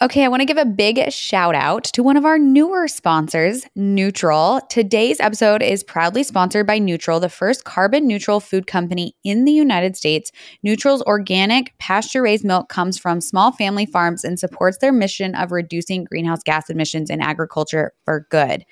[0.00, 3.66] Okay, I want to give a big shout out to one of our newer sponsors,
[3.74, 4.60] Neutral.
[4.70, 9.50] Today's episode is proudly sponsored by Neutral, the first carbon neutral food company in the
[9.50, 10.30] United States.
[10.62, 15.50] Neutral's organic, pasture raised milk comes from small family farms and supports their mission of
[15.50, 18.64] reducing greenhouse gas emissions in agriculture for good.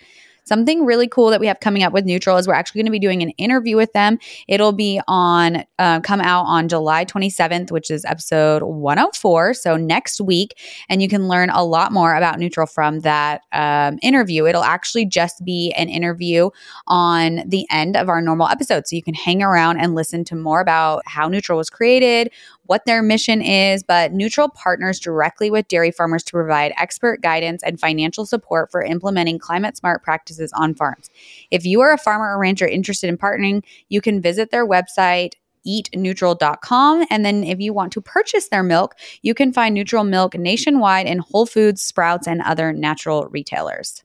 [0.44, 2.92] Something really cool that we have coming up with Neutral is we're actually going to
[2.92, 4.18] be doing an interview with them.
[4.48, 9.54] It'll be on, uh, come out on July 27th, which is episode 104.
[9.54, 10.58] So next week.
[10.88, 14.46] And you can learn a lot more about Neutral from that um, interview.
[14.46, 16.50] It'll actually just be an interview
[16.86, 18.86] on the end of our normal episode.
[18.86, 22.30] So you can hang around and listen to more about how Neutral was created,
[22.66, 27.62] what their mission is, but Neutral partners directly with dairy farmers to provide expert guidance
[27.62, 31.10] and financial support for implementing climate smart practices on farms.
[31.50, 35.32] If you are a farmer or rancher interested in partnering, you can visit their website
[35.66, 37.06] eatneutral.com.
[37.10, 41.06] And then if you want to purchase their milk, you can find neutral milk nationwide
[41.06, 44.02] in Whole Foods, Sprouts, and other natural retailers.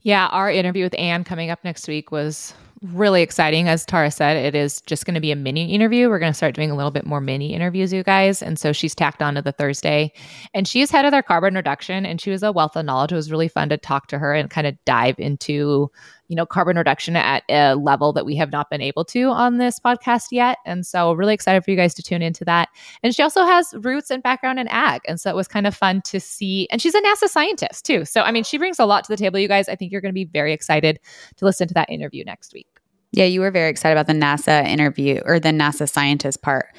[0.00, 3.68] Yeah, our interview with Anne coming up next week was really exciting.
[3.68, 6.08] As Tara said, it is just going to be a mini interview.
[6.08, 8.42] We're going to start doing a little bit more mini interviews, you guys.
[8.42, 10.12] And so she's tacked on to the Thursday.
[10.54, 13.12] And she's head of their carbon reduction and she was a wealth of knowledge.
[13.12, 15.90] It was really fun to talk to her and kind of dive into
[16.28, 19.58] you know, carbon reduction at a level that we have not been able to on
[19.58, 20.58] this podcast yet.
[20.66, 22.68] And so really excited for you guys to tune into that.
[23.02, 25.02] And she also has roots and background in ag.
[25.06, 26.68] And so it was kind of fun to see.
[26.70, 28.04] And she's a NASA scientist too.
[28.04, 29.68] So, I mean, she brings a lot to the table, you guys.
[29.68, 31.00] I think you're going to be very excited
[31.36, 32.68] to listen to that interview next week.
[33.12, 36.74] Yeah, you were very excited about the NASA interview or the NASA scientist part.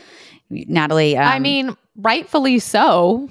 [0.50, 1.18] Natalie.
[1.18, 3.30] Um, I mean, rightfully so.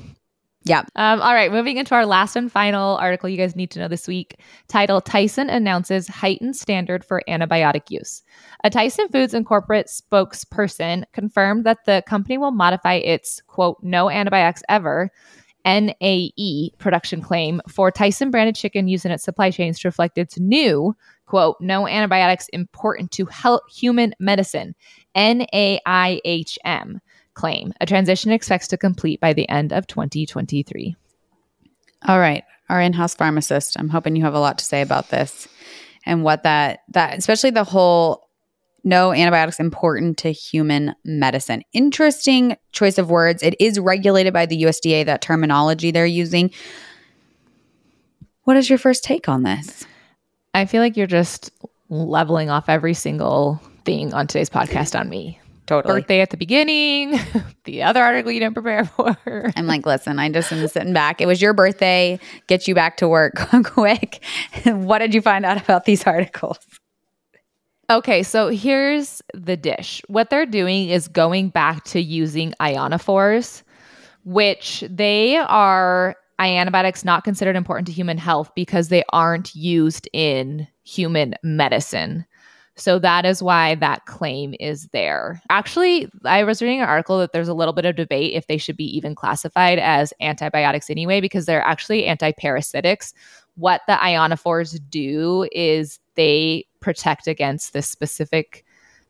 [0.66, 0.82] Yeah.
[0.96, 1.52] Um, all right.
[1.52, 4.40] Moving into our last and final article you guys need to know this week.
[4.66, 8.24] Title Tyson announces heightened standard for antibiotic use.
[8.64, 14.10] A Tyson Foods and corporate spokesperson confirmed that the company will modify its quote, no
[14.10, 15.12] antibiotics ever
[15.64, 20.38] NAE production claim for Tyson branded chicken used in its supply chains to reflect its
[20.38, 24.74] new quote, no antibiotics important to health, human medicine,
[25.16, 26.98] NAIHM
[27.36, 27.72] claim.
[27.80, 30.96] A transition expects to complete by the end of 2023.
[32.08, 33.78] All right, our in-house pharmacist.
[33.78, 35.46] I'm hoping you have a lot to say about this
[36.04, 38.26] and what that that especially the whole
[38.84, 41.62] no antibiotics important to human medicine.
[41.72, 43.42] Interesting choice of words.
[43.42, 46.52] It is regulated by the USDA that terminology they're using.
[48.44, 49.84] What is your first take on this?
[50.54, 51.50] I feel like you're just
[51.88, 55.40] leveling off every single thing on today's podcast on me.
[55.66, 56.00] Totally.
[56.00, 57.18] Birthday at the beginning,
[57.64, 59.16] the other article you didn't prepare for.
[59.56, 61.20] I'm like, listen, I just am sitting back.
[61.20, 62.20] It was your birthday.
[62.46, 64.22] Get you back to work quick.
[64.64, 66.58] what did you find out about these articles?
[67.88, 70.02] Okay, so here's the dish.
[70.08, 73.62] What they're doing is going back to using ionophores,
[74.24, 80.66] which they are antibiotics not considered important to human health because they aren't used in
[80.84, 82.26] human medicine.
[82.78, 85.40] So that is why that claim is there.
[85.48, 88.58] Actually, I was reading an article that there's a little bit of debate if they
[88.58, 93.14] should be even classified as antibiotics anyway, because they're actually antiparasitics.
[93.54, 98.64] What the ionophores do is they protect against this specific.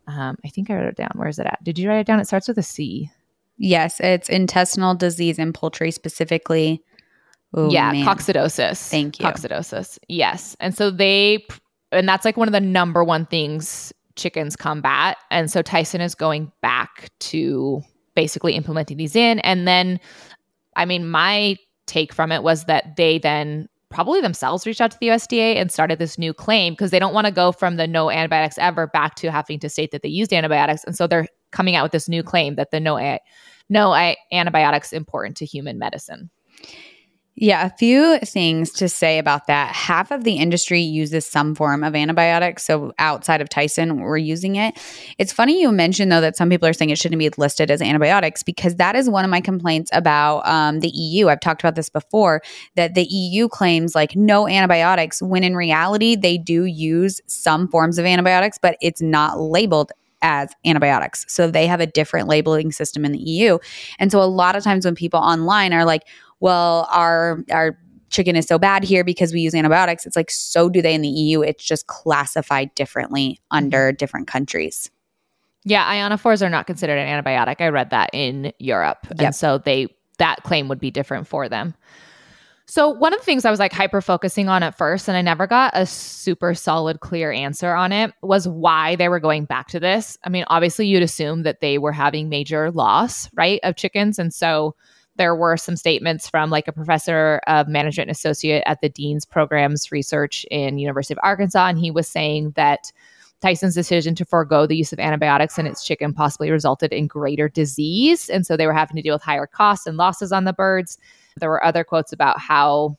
[0.07, 1.11] Um, I think I wrote it down.
[1.15, 1.63] Where is it at?
[1.65, 2.21] Did you write it down?
[2.21, 3.11] It starts with a C.
[3.59, 6.85] Yes, it's intestinal disease in poultry specifically.
[7.59, 8.07] Ooh, yeah, man.
[8.07, 8.91] coccidiosis.
[8.91, 9.27] Thank you.
[9.27, 9.99] Coccidiosis.
[10.09, 10.57] Yes.
[10.61, 11.45] And so they,
[11.93, 15.19] and that's like one of the number one things chickens combat.
[15.31, 17.83] And so Tyson is going back to
[18.15, 19.39] basically implementing these in.
[19.41, 20.01] And then,
[20.75, 24.99] I mean, my take from it was that they then probably themselves reached out to
[24.99, 27.87] the USDA and started this new claim because they don't want to go from the
[27.87, 30.83] no antibiotics ever back to having to state that they used antibiotics.
[30.85, 33.19] And so they're coming out with this new claim that the no,
[33.69, 36.31] no antibiotics important to human medicine.
[37.39, 39.75] Yeah, a few things to say about that.
[39.75, 42.59] Half of the industry uses some form of antibiotic.
[42.59, 44.79] So outside of Tyson, we're using it.
[45.19, 47.83] It's funny you mentioned, though, that some people are saying it shouldn't be listed as
[47.83, 51.29] antibiotics because that is one of my complaints about um, the EU.
[51.29, 52.41] I've talked about this before
[52.75, 57.99] that the EU claims like no antibiotics, when in reality, they do use some forms
[57.99, 61.25] of antibiotics, but it's not labeled as antibiotics.
[61.29, 63.59] So they have a different labeling system in the EU.
[63.99, 66.03] And so a lot of times when people online are like,
[66.41, 67.79] well, our our
[68.11, 70.07] chicken is so bad here because we use antibiotics.
[70.07, 71.43] It's like so do they in the EU.
[71.43, 74.91] It's just classified differently under different countries.
[75.65, 77.61] Yeah, ionophores are not considered an antibiotic.
[77.61, 78.99] I read that in Europe.
[79.11, 79.21] Yep.
[79.21, 81.75] And so they that claim would be different for them.
[82.69, 85.23] So one of the things I was like hyper focusing on at first, and I
[85.23, 89.69] never got a super solid, clear answer on it, was why they were going back
[89.69, 90.19] to this.
[90.25, 94.19] I mean, obviously you'd assume that they were having major loss, right, of chickens.
[94.19, 94.75] And so
[95.17, 99.91] there were some statements from like a professor of management associate at the dean's programs
[99.91, 102.93] research in university of arkansas and he was saying that
[103.41, 107.49] tyson's decision to forego the use of antibiotics in its chicken possibly resulted in greater
[107.49, 110.53] disease and so they were having to deal with higher costs and losses on the
[110.53, 110.99] birds
[111.39, 112.97] there were other quotes about how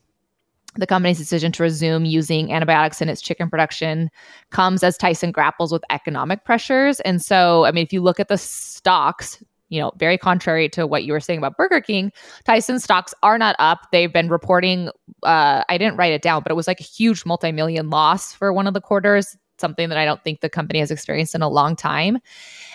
[0.77, 4.09] the company's decision to resume using antibiotics in its chicken production
[4.51, 6.99] comes as Tyson grapples with economic pressures.
[7.01, 10.87] And so, I mean, if you look at the stocks, you know, very contrary to
[10.87, 12.11] what you were saying about Burger King,
[12.45, 13.87] Tyson stocks are not up.
[13.91, 14.89] They've been reporting,
[15.23, 18.33] uh, I didn't write it down, but it was like a huge multi million loss
[18.33, 21.41] for one of the quarters, something that I don't think the company has experienced in
[21.41, 22.19] a long time.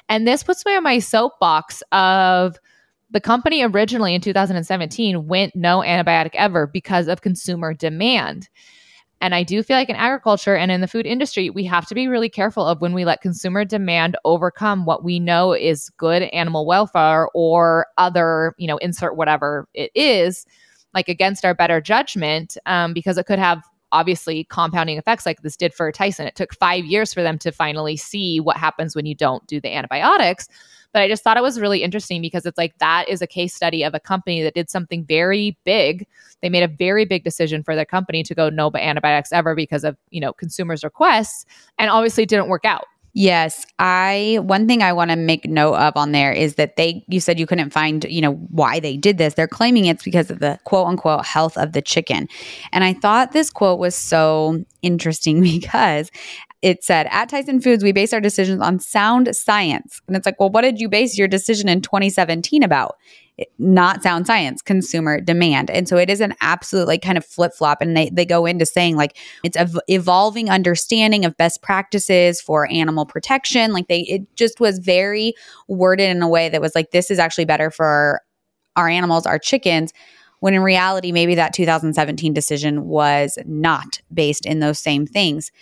[0.09, 2.59] And this puts me on my soapbox of
[3.11, 8.49] the company originally in 2017 went no antibiotic ever because of consumer demand.
[9.23, 11.95] And I do feel like in agriculture and in the food industry, we have to
[11.95, 16.23] be really careful of when we let consumer demand overcome what we know is good
[16.25, 20.45] animal welfare or other, you know, insert whatever it is,
[20.93, 23.63] like against our better judgment, um, because it could have
[23.93, 26.27] obviously compounding effects like this did for Tyson.
[26.27, 29.61] It took five years for them to finally see what happens when you don't do
[29.61, 30.49] the antibiotics.
[30.93, 33.55] But I just thought it was really interesting because it's like that is a case
[33.55, 36.07] study of a company that did something very big.
[36.43, 39.85] They made a very big decision for their company to go no antibiotics ever because
[39.85, 41.47] of, you know, consumers' requests
[41.79, 42.85] and obviously didn't work out.
[43.15, 47.05] Yes, I one thing I want to make note of on there is that they
[47.09, 49.35] you said you couldn't find, you know, why they did this.
[49.35, 52.27] They're claiming it's because of the quote unquote health of the chicken.
[52.73, 56.11] And I thought this quote was so interesting because
[56.63, 60.01] it said at Tyson Foods, we base our decisions on sound science.
[60.07, 62.97] And it's like, well, what did you base your decision in 2017 about?
[63.59, 65.71] Not sound science, consumer demand.
[65.71, 67.81] And so it is an absolute like kind of flip flop.
[67.81, 72.71] And they, they go into saying like it's a evolving understanding of best practices for
[72.71, 73.73] animal protection.
[73.73, 75.35] Like they, it just was very
[75.67, 78.21] worded in a way that was like, this is actually better for
[78.77, 79.93] our animals, our chickens
[80.39, 85.53] when in reality, maybe that 2017 decision was not based in those same things.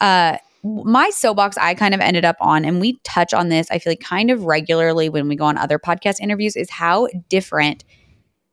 [0.00, 3.78] Uh, my soapbox I kind of ended up on, and we touch on this, I
[3.78, 7.84] feel like kind of regularly when we go on other podcast interviews, is how different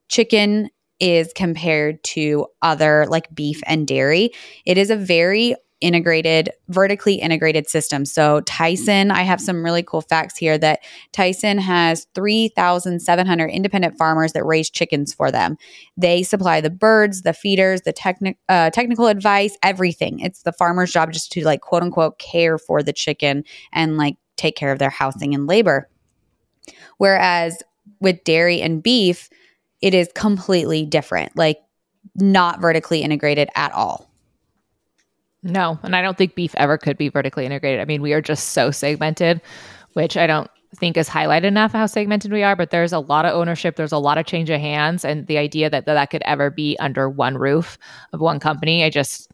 [0.08, 4.32] chicken is compared to other like beef and dairy.
[4.66, 8.05] It is a very integrated, vertically integrated system.
[8.05, 10.80] So, Tyson, I have some really cool facts here that
[11.11, 15.57] Tyson has 3,700 independent farmers that raise chickens for them.
[15.97, 20.19] They supply the birds, the feeders, the techni- uh, technical advice, everything.
[20.19, 24.15] It's the farmer's job just to, like, quote unquote, care for the chicken and, like,
[24.38, 25.89] take care of their housing and labor.
[26.97, 27.61] Whereas
[27.99, 29.30] with dairy and beef,
[29.82, 31.59] it is completely different, like,
[32.15, 34.05] not vertically integrated at all.
[35.45, 37.79] No, and I don't think beef ever could be vertically integrated.
[37.79, 39.41] I mean, we are just so segmented,
[39.93, 43.25] which I don't think is highlighted enough how segmented we are, but there's a lot
[43.25, 46.23] of ownership, there's a lot of change of hands and the idea that that, could
[46.25, 47.77] ever be under one roof
[48.11, 49.31] of one company, I just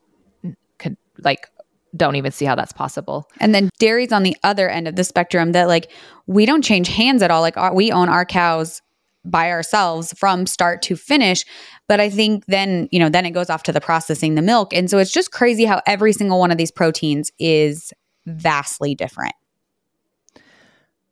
[0.80, 1.48] could like
[1.96, 3.30] don't even see how that's possible.
[3.40, 5.90] And then dairy's on the other end of the spectrum that like
[6.28, 7.42] we don't change hands at all.
[7.42, 8.82] Like our, we own our cows
[9.24, 11.46] by ourselves from start to finish.
[11.88, 14.74] But I think then, you know, then it goes off to the processing the milk.
[14.74, 17.94] And so it's just crazy how every single one of these proteins is
[18.26, 19.36] vastly different.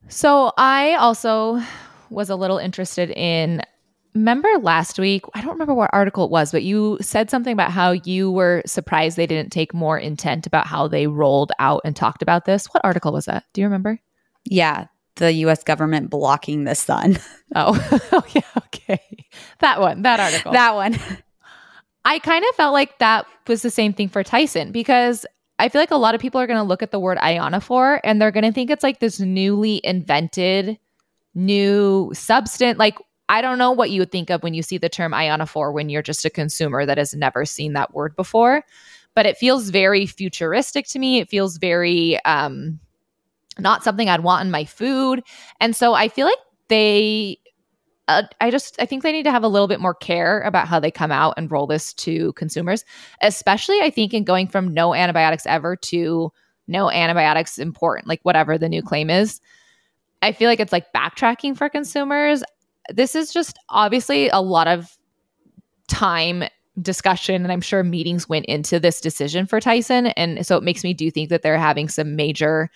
[0.07, 1.61] So I also
[2.09, 3.61] was a little interested in
[4.15, 7.71] remember last week i don't remember what article it was but you said something about
[7.71, 11.95] how you were surprised they didn't take more intent about how they rolled out and
[11.95, 13.99] talked about this what article was that do you remember
[14.45, 14.87] yeah
[15.19, 17.19] the US government blocking the sun.
[17.55, 17.73] Oh,
[18.11, 19.25] oh yeah, okay.
[19.57, 20.51] That one, that article.
[20.51, 20.99] that one.
[22.05, 25.25] I kind of felt like that was the same thing for Tyson because
[25.57, 27.99] I feel like a lot of people are going to look at the word ionophore
[28.03, 30.77] and they're going to think it's like this newly invented
[31.33, 32.77] new substance.
[32.77, 32.99] Like,
[33.29, 35.89] I don't know what you would think of when you see the term ionophore when
[35.89, 38.63] you're just a consumer that has never seen that word before.
[39.15, 41.19] But it feels very futuristic to me.
[41.19, 42.79] It feels very, um,
[43.59, 45.23] not something I'd want in my food.
[45.59, 46.37] And so I feel like
[46.67, 47.37] they
[48.09, 50.67] uh, I just I think they need to have a little bit more care about
[50.67, 52.83] how they come out and roll this to consumers,
[53.21, 56.31] especially I think in going from no antibiotics ever to
[56.67, 59.39] no antibiotics important, like whatever the new claim is.
[60.23, 62.43] I feel like it's like backtracking for consumers.
[62.91, 64.97] This is just obviously a lot of
[65.87, 66.43] time
[66.81, 70.83] discussion and I'm sure meetings went into this decision for Tyson and so it makes
[70.83, 72.69] me do think that they're having some major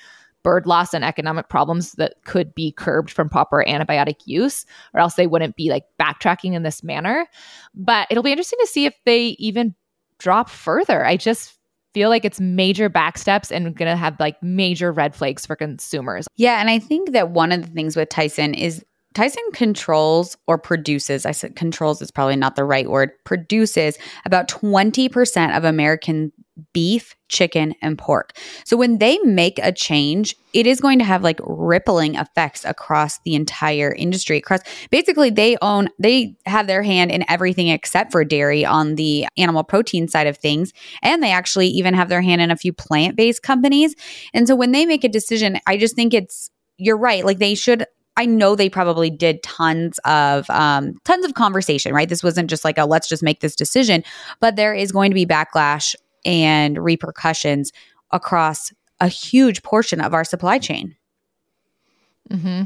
[0.44, 5.16] bird loss and economic problems that could be curbed from proper antibiotic use, or else
[5.16, 7.26] they wouldn't be like backtracking in this manner.
[7.74, 9.76] But it'll be interesting to see if they even
[10.20, 11.06] drop further.
[11.06, 11.58] I just
[11.94, 16.28] feel like it's major backsteps and going to have like major red flags for consumers.
[16.36, 16.60] Yeah.
[16.60, 18.84] And I think that one of the things with Tyson is
[19.14, 24.48] Tyson controls or produces, I said controls is probably not the right word, produces about
[24.48, 26.32] 20% of American
[26.74, 28.38] beef, chicken, and pork.
[28.64, 33.20] So when they make a change, it is going to have like rippling effects across
[33.26, 34.38] the entire industry.
[34.38, 34.62] Across
[34.92, 39.64] basically they own they have their hand in everything except for dairy on the animal
[39.64, 40.72] protein side of things.
[41.02, 43.96] And they actually even have their hand in a few plant-based companies.
[44.34, 47.26] And so when they make a decision, I just think it's you're right.
[47.26, 52.08] Like they should I know they probably did tons of um, tons of conversation, right?
[52.08, 54.04] This wasn't just like a let's just make this decision,
[54.40, 57.72] but there is going to be backlash and repercussions
[58.12, 60.96] across a huge portion of our supply chain.
[62.30, 62.64] Mm-hmm.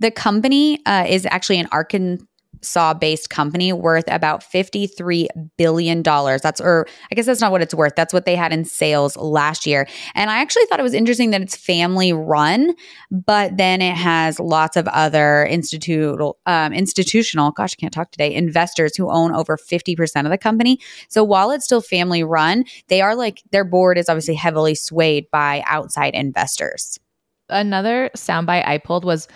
[0.00, 2.24] The company uh, is actually in Arkansas.
[2.62, 6.02] Saw based company worth about $53 billion.
[6.02, 7.94] That's, or I guess that's not what it's worth.
[7.96, 9.86] That's what they had in sales last year.
[10.14, 12.74] And I actually thought it was interesting that it's family run,
[13.10, 18.34] but then it has lots of other institutional, um, institutional, gosh, I can't talk today,
[18.34, 20.78] investors who own over 50% of the company.
[21.08, 25.30] So while it's still family run, they are like, their board is obviously heavily swayed
[25.30, 26.98] by outside investors.
[27.48, 29.26] Another soundbite I pulled was,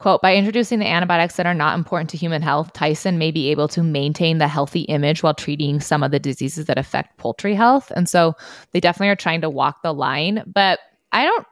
[0.00, 3.50] Quote, by introducing the antibiotics that are not important to human health, Tyson may be
[3.50, 7.54] able to maintain the healthy image while treating some of the diseases that affect poultry
[7.54, 7.92] health.
[7.94, 8.34] And so
[8.72, 10.42] they definitely are trying to walk the line.
[10.46, 10.78] But
[11.12, 11.46] I don't,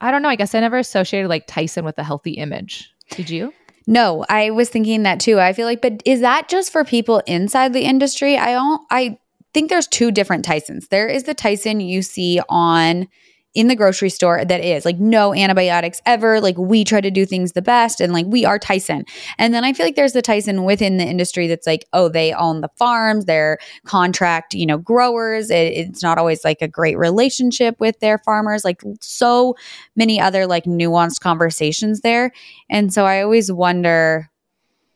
[0.00, 0.28] I don't know.
[0.28, 2.92] I guess I never associated like Tyson with a healthy image.
[3.10, 3.54] Did you?
[3.86, 5.38] No, I was thinking that too.
[5.38, 8.38] I feel like, but is that just for people inside the industry?
[8.38, 9.20] I don't, I
[9.54, 10.88] think there's two different Tysons.
[10.88, 13.06] There is the Tyson you see on
[13.54, 16.40] in the grocery store that is like no antibiotics ever.
[16.40, 19.04] Like we try to do things the best and like we are Tyson.
[19.38, 22.32] And then I feel like there's the Tyson within the industry that's like, oh, they
[22.32, 25.50] own the farms, they're contract, you know, growers.
[25.50, 28.64] It, it's not always like a great relationship with their farmers.
[28.64, 29.56] Like so
[29.96, 32.30] many other like nuanced conversations there.
[32.68, 34.30] And so I always wonder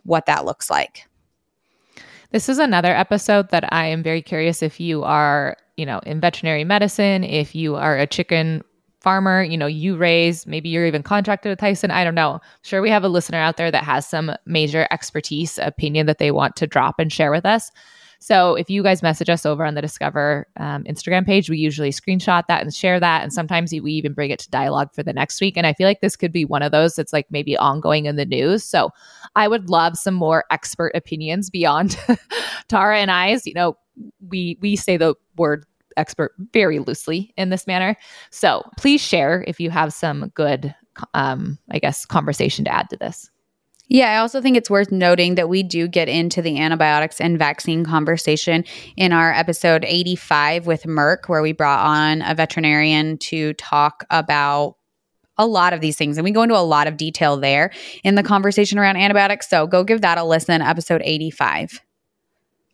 [0.05, 1.09] what that looks like.
[2.30, 6.20] This is another episode that I am very curious if you are you know, in
[6.20, 8.62] veterinary medicine, if you are a chicken
[9.01, 11.91] farmer, you know, you raise, maybe you're even contracted with Tyson.
[11.91, 12.41] I don't know.
[12.62, 16.31] Sure, we have a listener out there that has some major expertise, opinion that they
[16.31, 17.70] want to drop and share with us.
[18.25, 21.91] So if you guys message us over on the Discover um, Instagram page, we usually
[21.91, 23.22] screenshot that and share that.
[23.22, 25.59] And sometimes we even bring it to dialogue for the next week.
[25.59, 28.16] And I feel like this could be one of those that's like maybe ongoing in
[28.16, 28.64] the news.
[28.64, 28.89] So
[29.37, 31.99] I would love some more expert opinions beyond
[32.68, 33.47] Tara and I's.
[33.47, 33.77] You know,
[34.28, 35.64] we we say the word
[35.97, 37.97] expert very loosely in this manner.
[38.30, 40.74] So please share if you have some good,
[41.14, 43.30] um, I guess, conversation to add to this.
[43.88, 47.38] Yeah, I also think it's worth noting that we do get into the antibiotics and
[47.38, 48.64] vaccine conversation
[48.97, 54.76] in our episode 85 with Merck, where we brought on a veterinarian to talk about
[55.36, 56.16] a lot of these things.
[56.16, 57.72] And we go into a lot of detail there
[58.05, 59.51] in the conversation around antibiotics.
[59.51, 61.82] So go give that a listen, episode 85.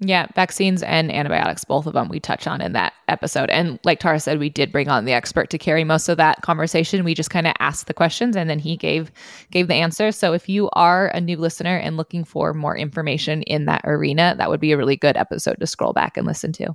[0.02, 3.50] Yeah, vaccines and antibiotics, both of them we touch on in that episode.
[3.50, 6.40] And like Tara said, we did bring on the expert to carry most of that
[6.40, 7.04] conversation.
[7.04, 9.12] We just kind of asked the questions and then he gave
[9.50, 10.10] gave the answer.
[10.10, 14.34] So if you are a new listener and looking for more information in that arena,
[14.38, 16.74] that would be a really good episode to scroll back and listen to.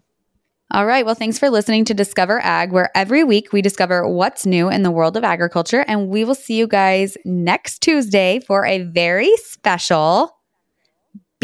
[0.71, 1.05] All right.
[1.05, 4.83] Well, thanks for listening to Discover Ag, where every week we discover what's new in
[4.83, 5.85] the world of agriculture.
[5.87, 10.35] And we will see you guys next Tuesday for a very special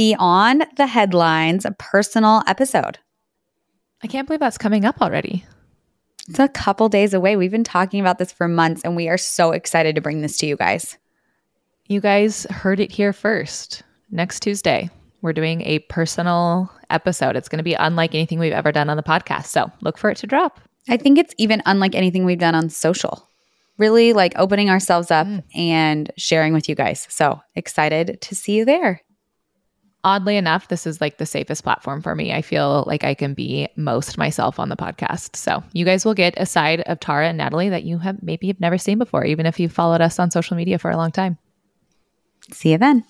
[0.02, 2.97] Beyond the Headlines a personal episode.
[4.04, 5.45] I can't believe that's coming up already.
[6.28, 7.36] It's a couple days away.
[7.36, 10.39] We've been talking about this for months and we are so excited to bring this
[10.39, 10.97] to you guys.
[11.88, 13.84] You guys heard it here first.
[14.10, 14.89] Next Tuesday,
[15.22, 17.36] we're doing a personal episode.
[17.36, 19.45] It's going to be unlike anything we've ever done on the podcast.
[19.45, 20.60] So look for it to drop.
[20.89, 23.30] I think it's even unlike anything we've done on social.
[23.78, 25.43] Really like opening ourselves up mm.
[25.54, 27.06] and sharing with you guys.
[27.08, 29.04] So excited to see you there
[30.04, 32.34] oddly enough, this is like the safest platform for me.
[32.34, 35.36] I feel like I can be most myself on the podcast.
[35.36, 38.47] So you guys will get a side of Tara and Natalie that you have maybe
[38.47, 41.12] have never seen before, even if you've followed us on social media for a long
[41.12, 41.38] time.
[42.52, 43.06] See you then.